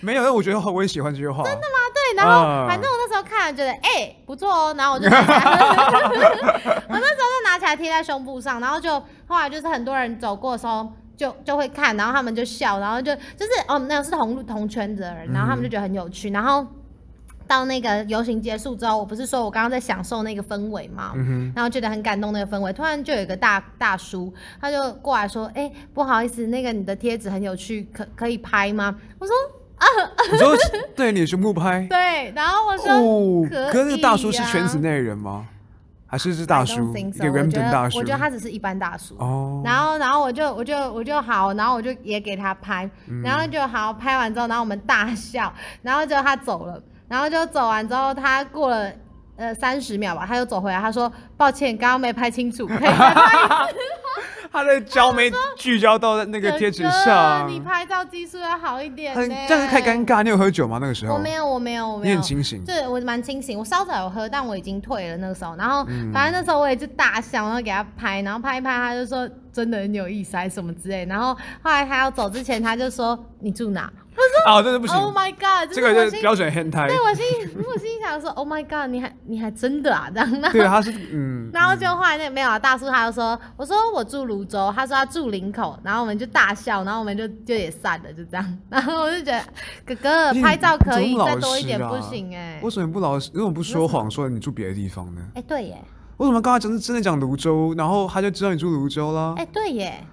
[0.00, 1.42] 没有，但我觉得我也喜欢这句话。
[1.44, 1.64] 真的吗？
[1.94, 5.40] 对，然后啊反正我那时候看了觉得哎、不错哦，然后我就拿起来，
[6.88, 10.90] 我那时候就拿起来贴在胸部上，然后就后来就是很多人走过的时候。
[11.20, 16.66] 就就会看，然后他们就笑，然后就就是哦，那个是同路同圈子的人，然后他们就觉得很有趣，然后
[17.50, 28.94] 到那个游行结束之后，我不是说我刚刚在享受那个氛围嘛，嗯然后觉得很感动那个氛围，突然就有一个大大叔，他就过来说，哎、不好意思，那个你的贴纸很有趣，可可以拍吗？
[29.18, 29.34] 我说
[29.76, 29.84] 啊，
[30.30, 30.56] 你说
[30.94, 31.84] 对你的胸部拍？
[31.90, 35.48] 对，然后我说、哦，可可是那个大叔是圈子啊内人吗？
[36.06, 37.98] 还是是大叔觉 random 得大叔？
[37.98, 39.14] 我觉得他只是一般大叔。
[39.18, 48.90] 哦，然后，然后我就我就我就好，然后我就也给他拍，嗯然后就好拍完之后，然后我们大笑，然后就他走了，然后就走完之后，他过了
[49.36, 53.74] 呃三十秒吧，他又走回来，他说抱歉，刚刚没拍清楚， 可以再拍一次
[54.52, 60.04] 他的焦没聚焦到那个贴纸上，你拍照技术要好一点呢很这样太尴。
[60.04, 60.24] 尬。
[60.24, 60.78] 你有喝酒吗？
[60.80, 61.14] 那个时候？
[61.14, 62.16] 我没有，我没有，我没有你。
[62.16, 62.64] 很清醒。
[62.64, 65.54] 对，我蛮清醒，我稍早有喝，但我已经退了那个时候。
[65.54, 71.06] 然后嗯反正那时候我也就大笑，然后给他拍，然后拍一拍，他就说真的很有意思，还是什么之类。
[71.06, 73.88] 然后后来他要走之前，他就说你住哪
[74.78, 75.72] 不行，？Oh my god！
[75.72, 76.88] 这个就是标准态。
[76.88, 77.24] 对我心
[77.66, 78.90] 我心想说 Oh my god！
[78.90, 80.40] 你还你还真的啊这样。
[80.52, 88.58] 对，他是嗯， 然后就后来那个没有啊，大叔他就说，我说我住泸州，他说他住林口，然后我们就大笑，然后我们就就也散了，就这样。
[88.68, 89.42] 然后我就觉得
[89.84, 93.30] 哥哥拍照可以再多一点不行哎、为什么不老实？
[93.34, 95.20] 为什么不说谎，说你住别的地方呢？
[95.34, 95.84] 哎、对耶，
[96.18, 99.46] 为什么刚才真的真的讲泸州，然后他就知道你住泸州啦哎、？
[99.52, 100.04] 对耶，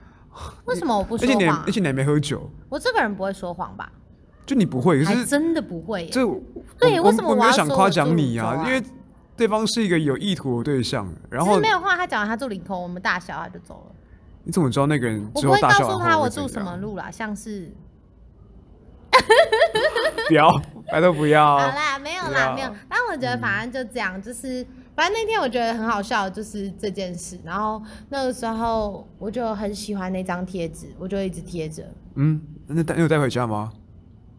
[0.66, 3.92] 为什么我不说谎啊、而且你还没喝酒，我这个人不会说谎吧？
[4.48, 6.10] 就你不会，可是真的不会耶。
[6.10, 6.26] 这
[6.80, 8.82] 对为什么我没有想夸奖你啊，因为
[9.36, 13.96] 对方是一个有意图的对象，然其后没有话，他讲完他住林口，我们大笑他就走了。
[14.46, 16.78] 你怎么知道那个人之后我不会告诉他我住什么？
[16.78, 17.70] 路啦，像是
[20.30, 20.50] 不要，
[20.90, 21.46] 拜托不要。
[21.60, 22.72] 好啦，没有啦，要没有。
[22.88, 27.38] 但我觉得反正就这样，就是反正那天我觉得很好笑，就是这件事。
[27.44, 31.84] 然后那个时候我就很喜欢那张贴纸，我就一直贴着。
[32.16, 33.72] 嗯，那带你有带回家吗？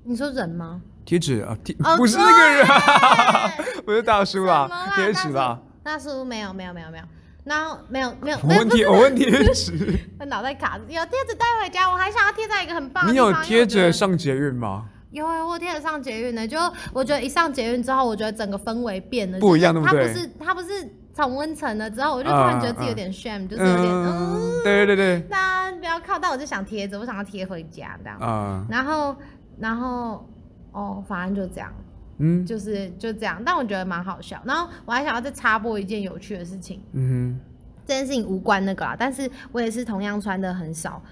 [0.09, 0.81] 你说人吗？
[1.05, 5.59] 贴纸啊，贴哦不是那个人，对 不是大叔啦啦，贴纸啦。
[5.83, 7.05] 大叔没有没有没有没有，
[7.45, 13.31] 然后没有没有，我问贴，没有我问贴纸， 我脑袋卡住，有贴纸带回家，我还想要贴在一个很棒的你地方。
[13.33, 14.87] 有贴因为我觉得着上捷运吗？
[15.11, 16.47] 有啊，我有贴着上捷运呢。
[16.49, 16.59] 就
[16.93, 20.67] 我觉得一上捷运之后，我觉得整个氛围变了，不一样就是它对不对不是它不是
[21.15, 28.19] 从温层了之后，我就突然觉得自己有点 shame，、就是有点嗯，嗯，对对对，那不要靠，但我就想贴着，我想要贴回家这样。
[28.19, 29.17] 啊，然后，
[29.61, 30.27] 然后，
[30.73, 31.73] 哦，反正就这样，
[32.19, 33.43] 嗯就是就这样。
[33.45, 34.41] 但我觉得蛮好笑。
[34.45, 37.41] 然后我还想要再插播一件有趣的事情，嗯哼
[37.87, 41.03] 这件事情无关那个啦，但是我也是同样穿的很少。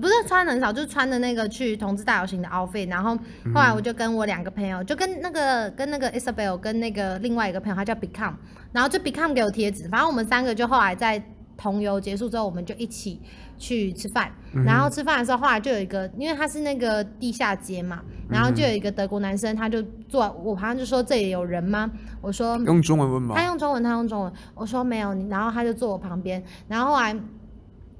[0.00, 3.16] 不是穿很少，就是穿的那个去同志大游行的 outfit，然后
[3.52, 8.34] 后来我就跟我两个朋友，就跟那个跟那个 Isabel 跟那个另外一个朋友，他叫 Become，
[8.70, 11.20] 然后就 Become 给我贴纸，反正我们三个就后来在
[11.60, 13.20] 同游结束之后，我们就一起
[13.58, 14.32] 去吃饭，
[14.64, 18.00] 然后吃饭的时候，后来就有一个，因为他是那个地下街嘛，
[18.30, 21.90] 然后就有一个德国男生，他就坐我旁边就说这里有人吗？
[22.22, 23.44] 我说，用中文问吗他？
[23.44, 24.32] 用中文，他用中文。
[24.54, 27.14] 我说没有，然后他就坐我旁边，然后后来，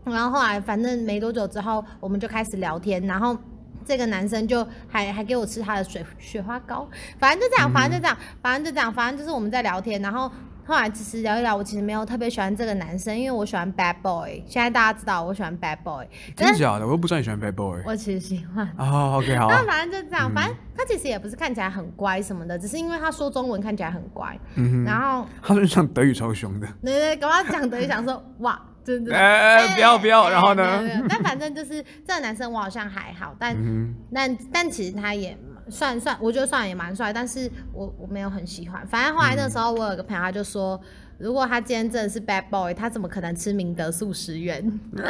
[0.04, 3.36] 然后后来反正没多久之后，我们就开始聊天，然后
[3.84, 6.88] 这个男生就还还给我吃他的水雪花膏，
[7.18, 10.32] 反正就这样，反正就这样，反正就这样，反正就是我们在聊天，然后。
[10.70, 14.40] 后来其实聊一聊，我其实没有特别喜欢这个男生，因为我喜欢 bad boy。
[14.46, 16.06] 现在大家知道我喜欢 bad boy，
[16.36, 16.86] 真的假的？
[16.86, 17.82] 我又不知道你喜欢 bad boy。
[17.84, 18.64] 我其实喜欢。
[18.78, 19.48] 哦，OK，好。
[19.50, 24.38] 但反正就这样，反正他其实也不是看起来很乖什么的，只是因为他说中文看起来很乖。
[24.54, 26.68] 嗯然后他说像德语超凶的。
[26.84, 29.12] 对对，跟他讲德语，想说 哇，真的。
[29.12, 30.84] 哎哎，不要不要，然后呢？
[31.08, 35.36] 但反正就是这个男生我好像还好，但、嗯但但其实他也
[35.70, 38.86] 算算，我觉得算也蛮帅，但是我我没有很喜欢。
[38.86, 40.80] 反正后来那时候我有个朋友他就说，
[41.18, 44.62] 如果他今天真的是 bad boy，他怎么可能吃明德素食园？
[44.62, 45.08] 结 果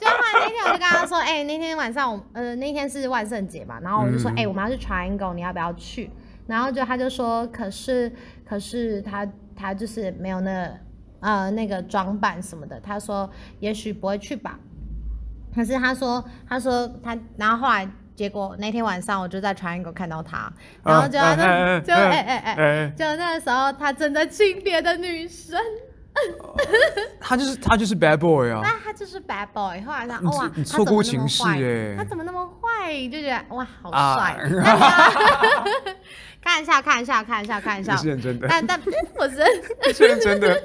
[0.00, 6.10] 就后来那天我就跟他说，哎、那天晚上我呃那天是万圣节嘛，然后我就说，哎、我们要去 Triangle，你要不要去？
[6.46, 8.10] 然后就他就说，可是
[8.48, 10.72] 可是他他就是没有那
[11.20, 13.28] 呃那个装扮什么的，他说
[13.60, 14.58] 也许不会去吧。
[15.58, 20.52] 可是他说他说他，然后后来结果那天晚上我就在 Triangle 看到他，
[20.84, 25.58] 然后就他就哎就哎哎就那个时候他正在亲别的女生。
[27.20, 28.60] 他就是他就是 bad boy 啊。
[28.62, 29.80] 那他就是 bad boy。
[29.84, 32.92] 后来他你哇，错过情势坏耶他怎么那么坏？
[33.08, 34.36] 就觉得哇，好啊帅。
[36.42, 37.94] 看一下，看一下，看一下，看一下。
[37.96, 38.80] 是认真的，但 但
[39.16, 40.60] 我是认真的，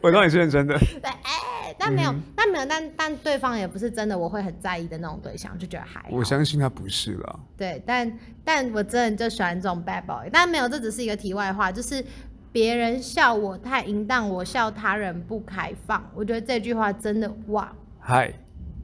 [0.00, 0.76] 我知道你是认真的。
[0.78, 1.30] 对，哎，
[1.78, 7.38] 但没有，嗯但没有，但但对方也不是真的我会很在意的那种对象，就觉得还好我相信他不是啦。
[7.56, 12.04] 对，但但我真的就喜欢这种 bad boy，但没有，这只是一个题外话，就是
[12.52, 16.02] 别人笑我太淫荡，我笑他人不开放。
[16.14, 17.70] 我觉得这句话真的哇，
[18.00, 18.32] 嗨，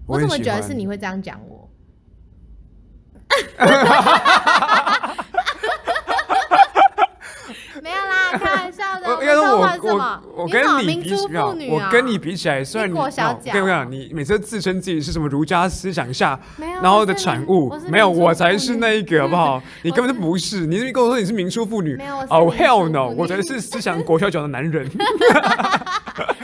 [0.07, 1.68] 我怎么觉得是你会这样讲我？
[7.82, 9.09] 没有啦，开玩笑的。
[9.09, 9.64] 我应该说说我
[10.36, 11.26] 我我跟你比起，
[11.70, 16.38] 我跟你比起来，虽然你一国小哦脚跟你讲，你每次自称自己是什么儒家思想下
[16.82, 19.62] 然后的产物，没有，我才是那一个，好不好？
[19.82, 24.90] 你根本就不是，你跟我说你是民初妇女没有我是，Oh hell 妇 no，我才是思想裹小脚的男人。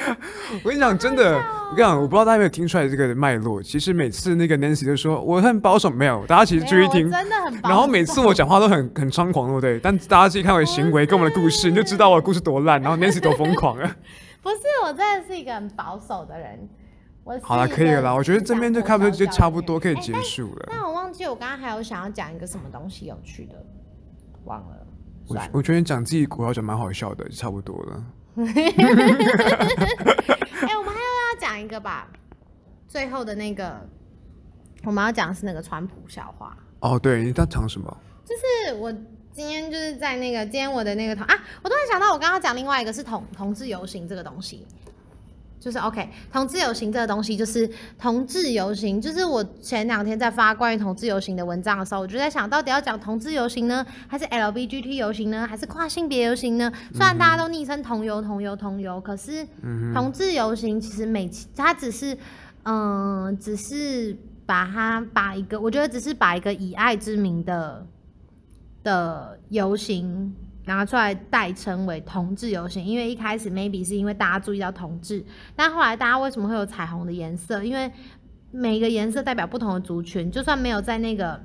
[0.64, 1.36] 我跟你讲，真的，
[1.70, 3.62] 我跟你讲，我不知道大家有没有听出来这个脉络。
[3.62, 7.10] 其实每次那个 Nancy 就说我很保守，没有，大家其实注意听。
[7.10, 9.78] 真的很保然后每次我讲话都很很猖狂，对不对？
[9.80, 13.96] 但大家自己看我的行为跟我们的故事，你就知道我的故事多烂，然后 Nancy 多疯狂了。
[14.42, 16.68] 不是，我真的是一个很保守的人。
[17.24, 20.62] 我好了，可以了啦，我觉得这边就差不多就差不多可以结束了。
[20.62, 23.54] 哎但但我忘记我刚刚还有想要讲一个什么东西有趣的，
[24.44, 24.86] 忘了。
[25.26, 28.04] 我算了我觉得你讲自己古老讲蛮好笑的，差不多了。
[28.36, 28.44] 哎、
[30.76, 32.08] 我们还要要讲一个吧，
[32.86, 33.86] 最后的那个
[34.84, 37.94] 我们要讲的是那个川普笑话，哦，对，你在讲什么？
[38.24, 38.90] 就是我
[39.38, 44.66] 今天就是在那个今天我的那个同啊，我突然想到我刚刚讲另外一个是同同志游行这个东西。
[45.60, 56.72] 就是 OK，同志游行这个东西，就是同志游行，就是我前两天在发关于同志游行的文章的时候，我就在想到底要讲同志游行呢，还是 LBGT 游行呢，还是跨性别游行呢？
[56.92, 59.46] 虽然大家都昵称同游、同游、同游，可是
[59.94, 62.18] 同志游行其实每它只是，
[62.64, 67.86] 嗯、只是把它把一个，我觉得只是把一个以爱之名的
[68.82, 75.24] 的游行拿出来代称为同志游行，因为一开始 maybe 是因为大家注意到同志，
[75.56, 77.64] 但后来大家为什么会有彩虹的颜色？
[77.64, 77.90] 因为
[78.50, 81.40] 每个颜色代表不同的族群，就算没有在那个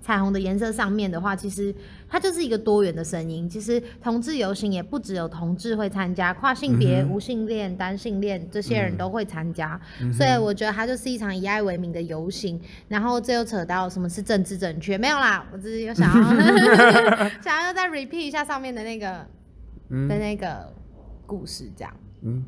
[0.00, 1.74] 彩虹的颜色上面的话，其实
[2.14, 3.48] 它就是一个多元的声音。
[3.48, 9.80] 其实同志游行也不只有同志会参加，跨性别、嗯无性恋、单性恋这些人都会参加。
[10.16, 12.60] 所以我觉得它就是一场以爱为名的游行。
[12.86, 14.96] 然后这又扯到什么是政治正确？
[14.96, 16.22] 没有啦，我只是又想要
[17.42, 19.28] 想要再 repeat 一下上面的那个的
[19.88, 20.72] 嗯那个
[21.26, 21.92] 故事，这样
[22.22, 22.44] 嗯，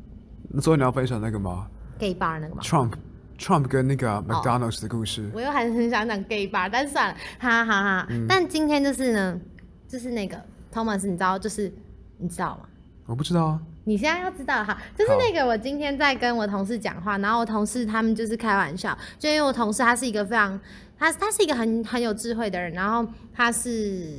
[0.61, 1.67] 所以你要分享那个吗
[1.99, 2.93] gay bar 那个吗？？Trump
[3.37, 5.29] Trump 跟那哦个 McDonald's 的故事。
[5.33, 8.07] 我又还是很想讲 gay bar，但算了，哈哈哈。
[8.27, 9.39] 但今天就是呢，
[9.87, 10.37] 就是那个
[10.73, 11.71] Thomas，你知道，就是
[12.17, 12.69] 你知道吗？
[13.05, 13.61] 我不知道啊。
[13.85, 20.59] 你现在要知道哈，就是那个我今天在跟我同事讲话，然后我同事他们就是开玩笑，就因为我同事他是一个非常，
[20.99, 24.13] 他他是一个很很有智慧的人，然后他是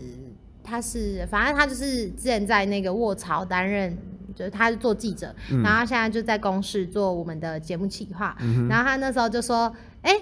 [0.64, 3.94] 他是反正他就是之前在那个卧槽担任，
[4.34, 8.34] 就是他是做记者，然后他现在就在公视做我们的节目企划，
[8.70, 10.18] 然后他那时候就说，哎、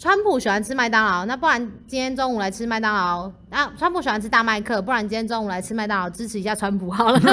[0.00, 3.28] 川普喜欢吃麦当劳，那不然今天中午来吃麦当劳。
[3.50, 7.18] 啊，川普喜欢吃大麦克，不然今天中午来吃麦当劳，支持一下川普好了。
[7.18, 7.26] 白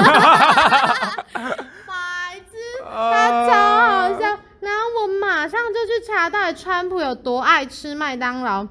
[2.50, 4.36] 痴，他超好笑。
[4.58, 8.66] 然后我马上就去查到底川普有多爱吃麦当劳。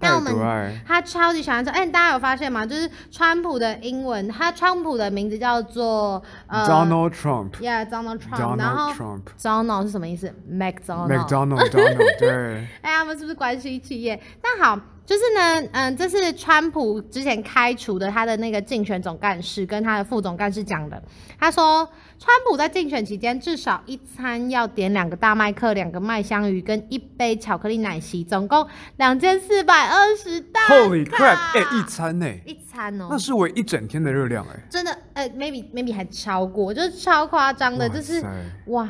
[0.00, 2.64] 那我们他超级喜欢说，哎、大家有发现吗？
[2.64, 7.50] 就是川普的英文，他川普的名字叫做呃 Donald Trump。
[7.60, 8.56] ，Yeah，Donald Trump。
[8.58, 8.92] 然后
[9.38, 11.08] Donald 是什么意思？McDonald。
[11.08, 12.66] McDonald Donald 对。
[12.80, 14.20] 哎，他们是不是关系企业？
[14.42, 21.02] 那好，就是呢，嗯，这是川普之前开除的他的那个竞选总干事跟他的副总干事讲的。
[21.38, 21.88] 他说，
[22.22, 28.64] 川普在竞选期间至少一餐要点两个大麦克、两个麦香鱼跟一杯巧克力奶昔，总共
[28.98, 30.74] 两千四百二十大卡。
[30.76, 31.58] Holy crap！
[31.58, 38.24] 哎、一餐呢、一餐哦、那是我一整天的热量哎、真的，呃，maybe maybe 还超过，就是超夸张的，就是
[38.66, 38.88] 哇，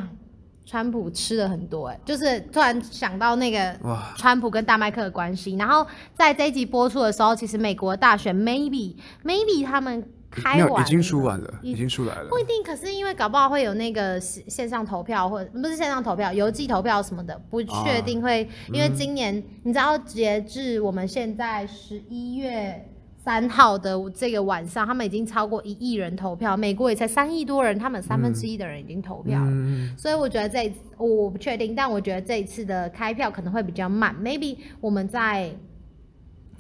[0.66, 12.38] 川普吃了很多哎，就是突然想到那个哇川普跟大麦克的关系，然后在这一集播出的时候，其实美国大选 maybe maybe 他们开完已经了输完了，已已经出来了不。
[12.38, 18.48] 一定，可是因为搞不好会有那个线线上投票，或者不是线上投票，邮寄投票什么的，不确定会。
[18.72, 22.88] 因为今年、你知道，截至我们现在十一月
[23.22, 29.46] 三号的这个晚上，他们已经超过一亿人投票，美国也才三亿多人，他们三分之一的人已经投票了。
[29.48, 34.16] 嗯，所以我觉得这一次我不确定，但我觉得这一次的开票可能会比较慢。
[34.20, 35.52] Maybe 我们在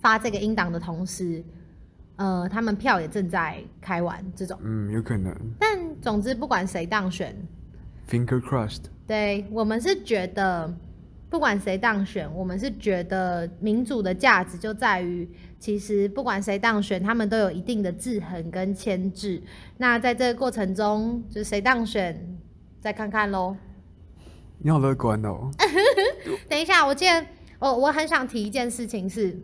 [0.00, 1.44] 发这个音档的同时，
[2.16, 4.58] 呃，他们票也正在开完这种。
[4.62, 5.34] 嗯，有可能。
[5.58, 7.34] 但总之，不管谁当选
[8.08, 8.84] ，Finger crossed。
[9.06, 10.72] 对我们是觉得，
[11.30, 19.42] 不管谁当选，我们是觉得民主的价值就在于，其实不管谁当选，他们都有一定的制衡跟牵制。
[19.78, 22.38] 那在这个过程中，就谁当选，
[22.80, 23.56] 再看看喽。
[24.58, 25.50] 你好乐观哦。
[26.48, 27.26] 等一下，我记得
[27.58, 29.36] 我我很想提一件事情是。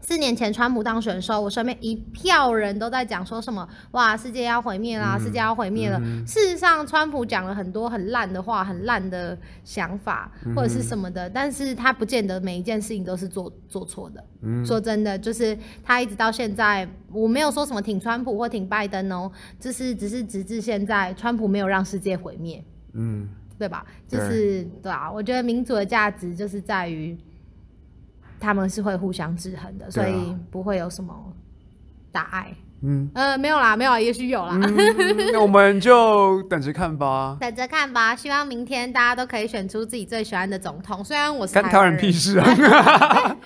[0.00, 5.98] 四年前川普当选的时候，我身边一票人都在讲说什么哇，世界要毁灭啦，世界要毁灭了。
[6.26, 14.24] 事实上，川普讲了很多很烂的话，很烂的想法或者是什么的，但是他不见得每一件事情都是做做错的。
[14.64, 22.62] 说真的，就是他一直到现在，我没有说什么挺川普或挺拜登哦，就是只是直至现在，川普没有让世界毁灭。
[22.92, 23.28] 嗯，
[23.58, 23.84] 对吧？
[24.06, 27.18] 就对是对啊，我觉得民主的价值就是在于
[28.40, 31.14] 他们是会互相制衡的，所以不会有什么
[32.12, 32.52] 大碍。
[32.82, 34.52] 嗯呃，没有啦，没有啦，也许有啦。
[34.52, 34.76] 嗯，
[35.32, 37.34] 那我们就等着看吧。
[37.40, 41.02] 等着看吧，希望明天大家都可以选出自己最喜欢的总统。
[41.02, 42.44] 虽然我是干台湾人屁事，事啊！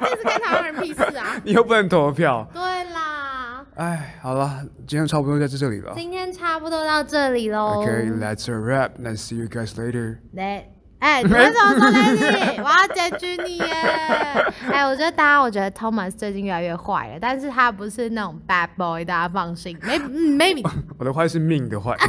[0.00, 1.40] 这是干台湾人屁事啊！
[1.44, 2.46] 你又不能投票。
[2.52, 2.62] 对
[2.92, 5.92] 啦，哎，好了，今天差不多在这里了。
[5.96, 7.82] 今天差不多到这里喽。
[7.84, 8.90] Okay，let's a wrap.
[9.02, 10.18] Let's see you guys later.
[10.34, 10.68] 来，
[11.00, 12.60] 哎，你为什么说 Lady？
[12.62, 13.66] 我要解决你耶！
[14.72, 19.78] 哎，我觉得大家，我觉得 Thomas 最近越来越坏了，但是他不是那种 bad boy，大家放心。
[19.82, 20.68] 嗯 maybe，
[20.98, 21.96] 我的坏是命的坏。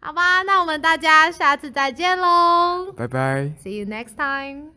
[0.00, 3.50] 好吧，那我们大家下次再见喽拜拜。
[3.62, 4.75] ，See you next time。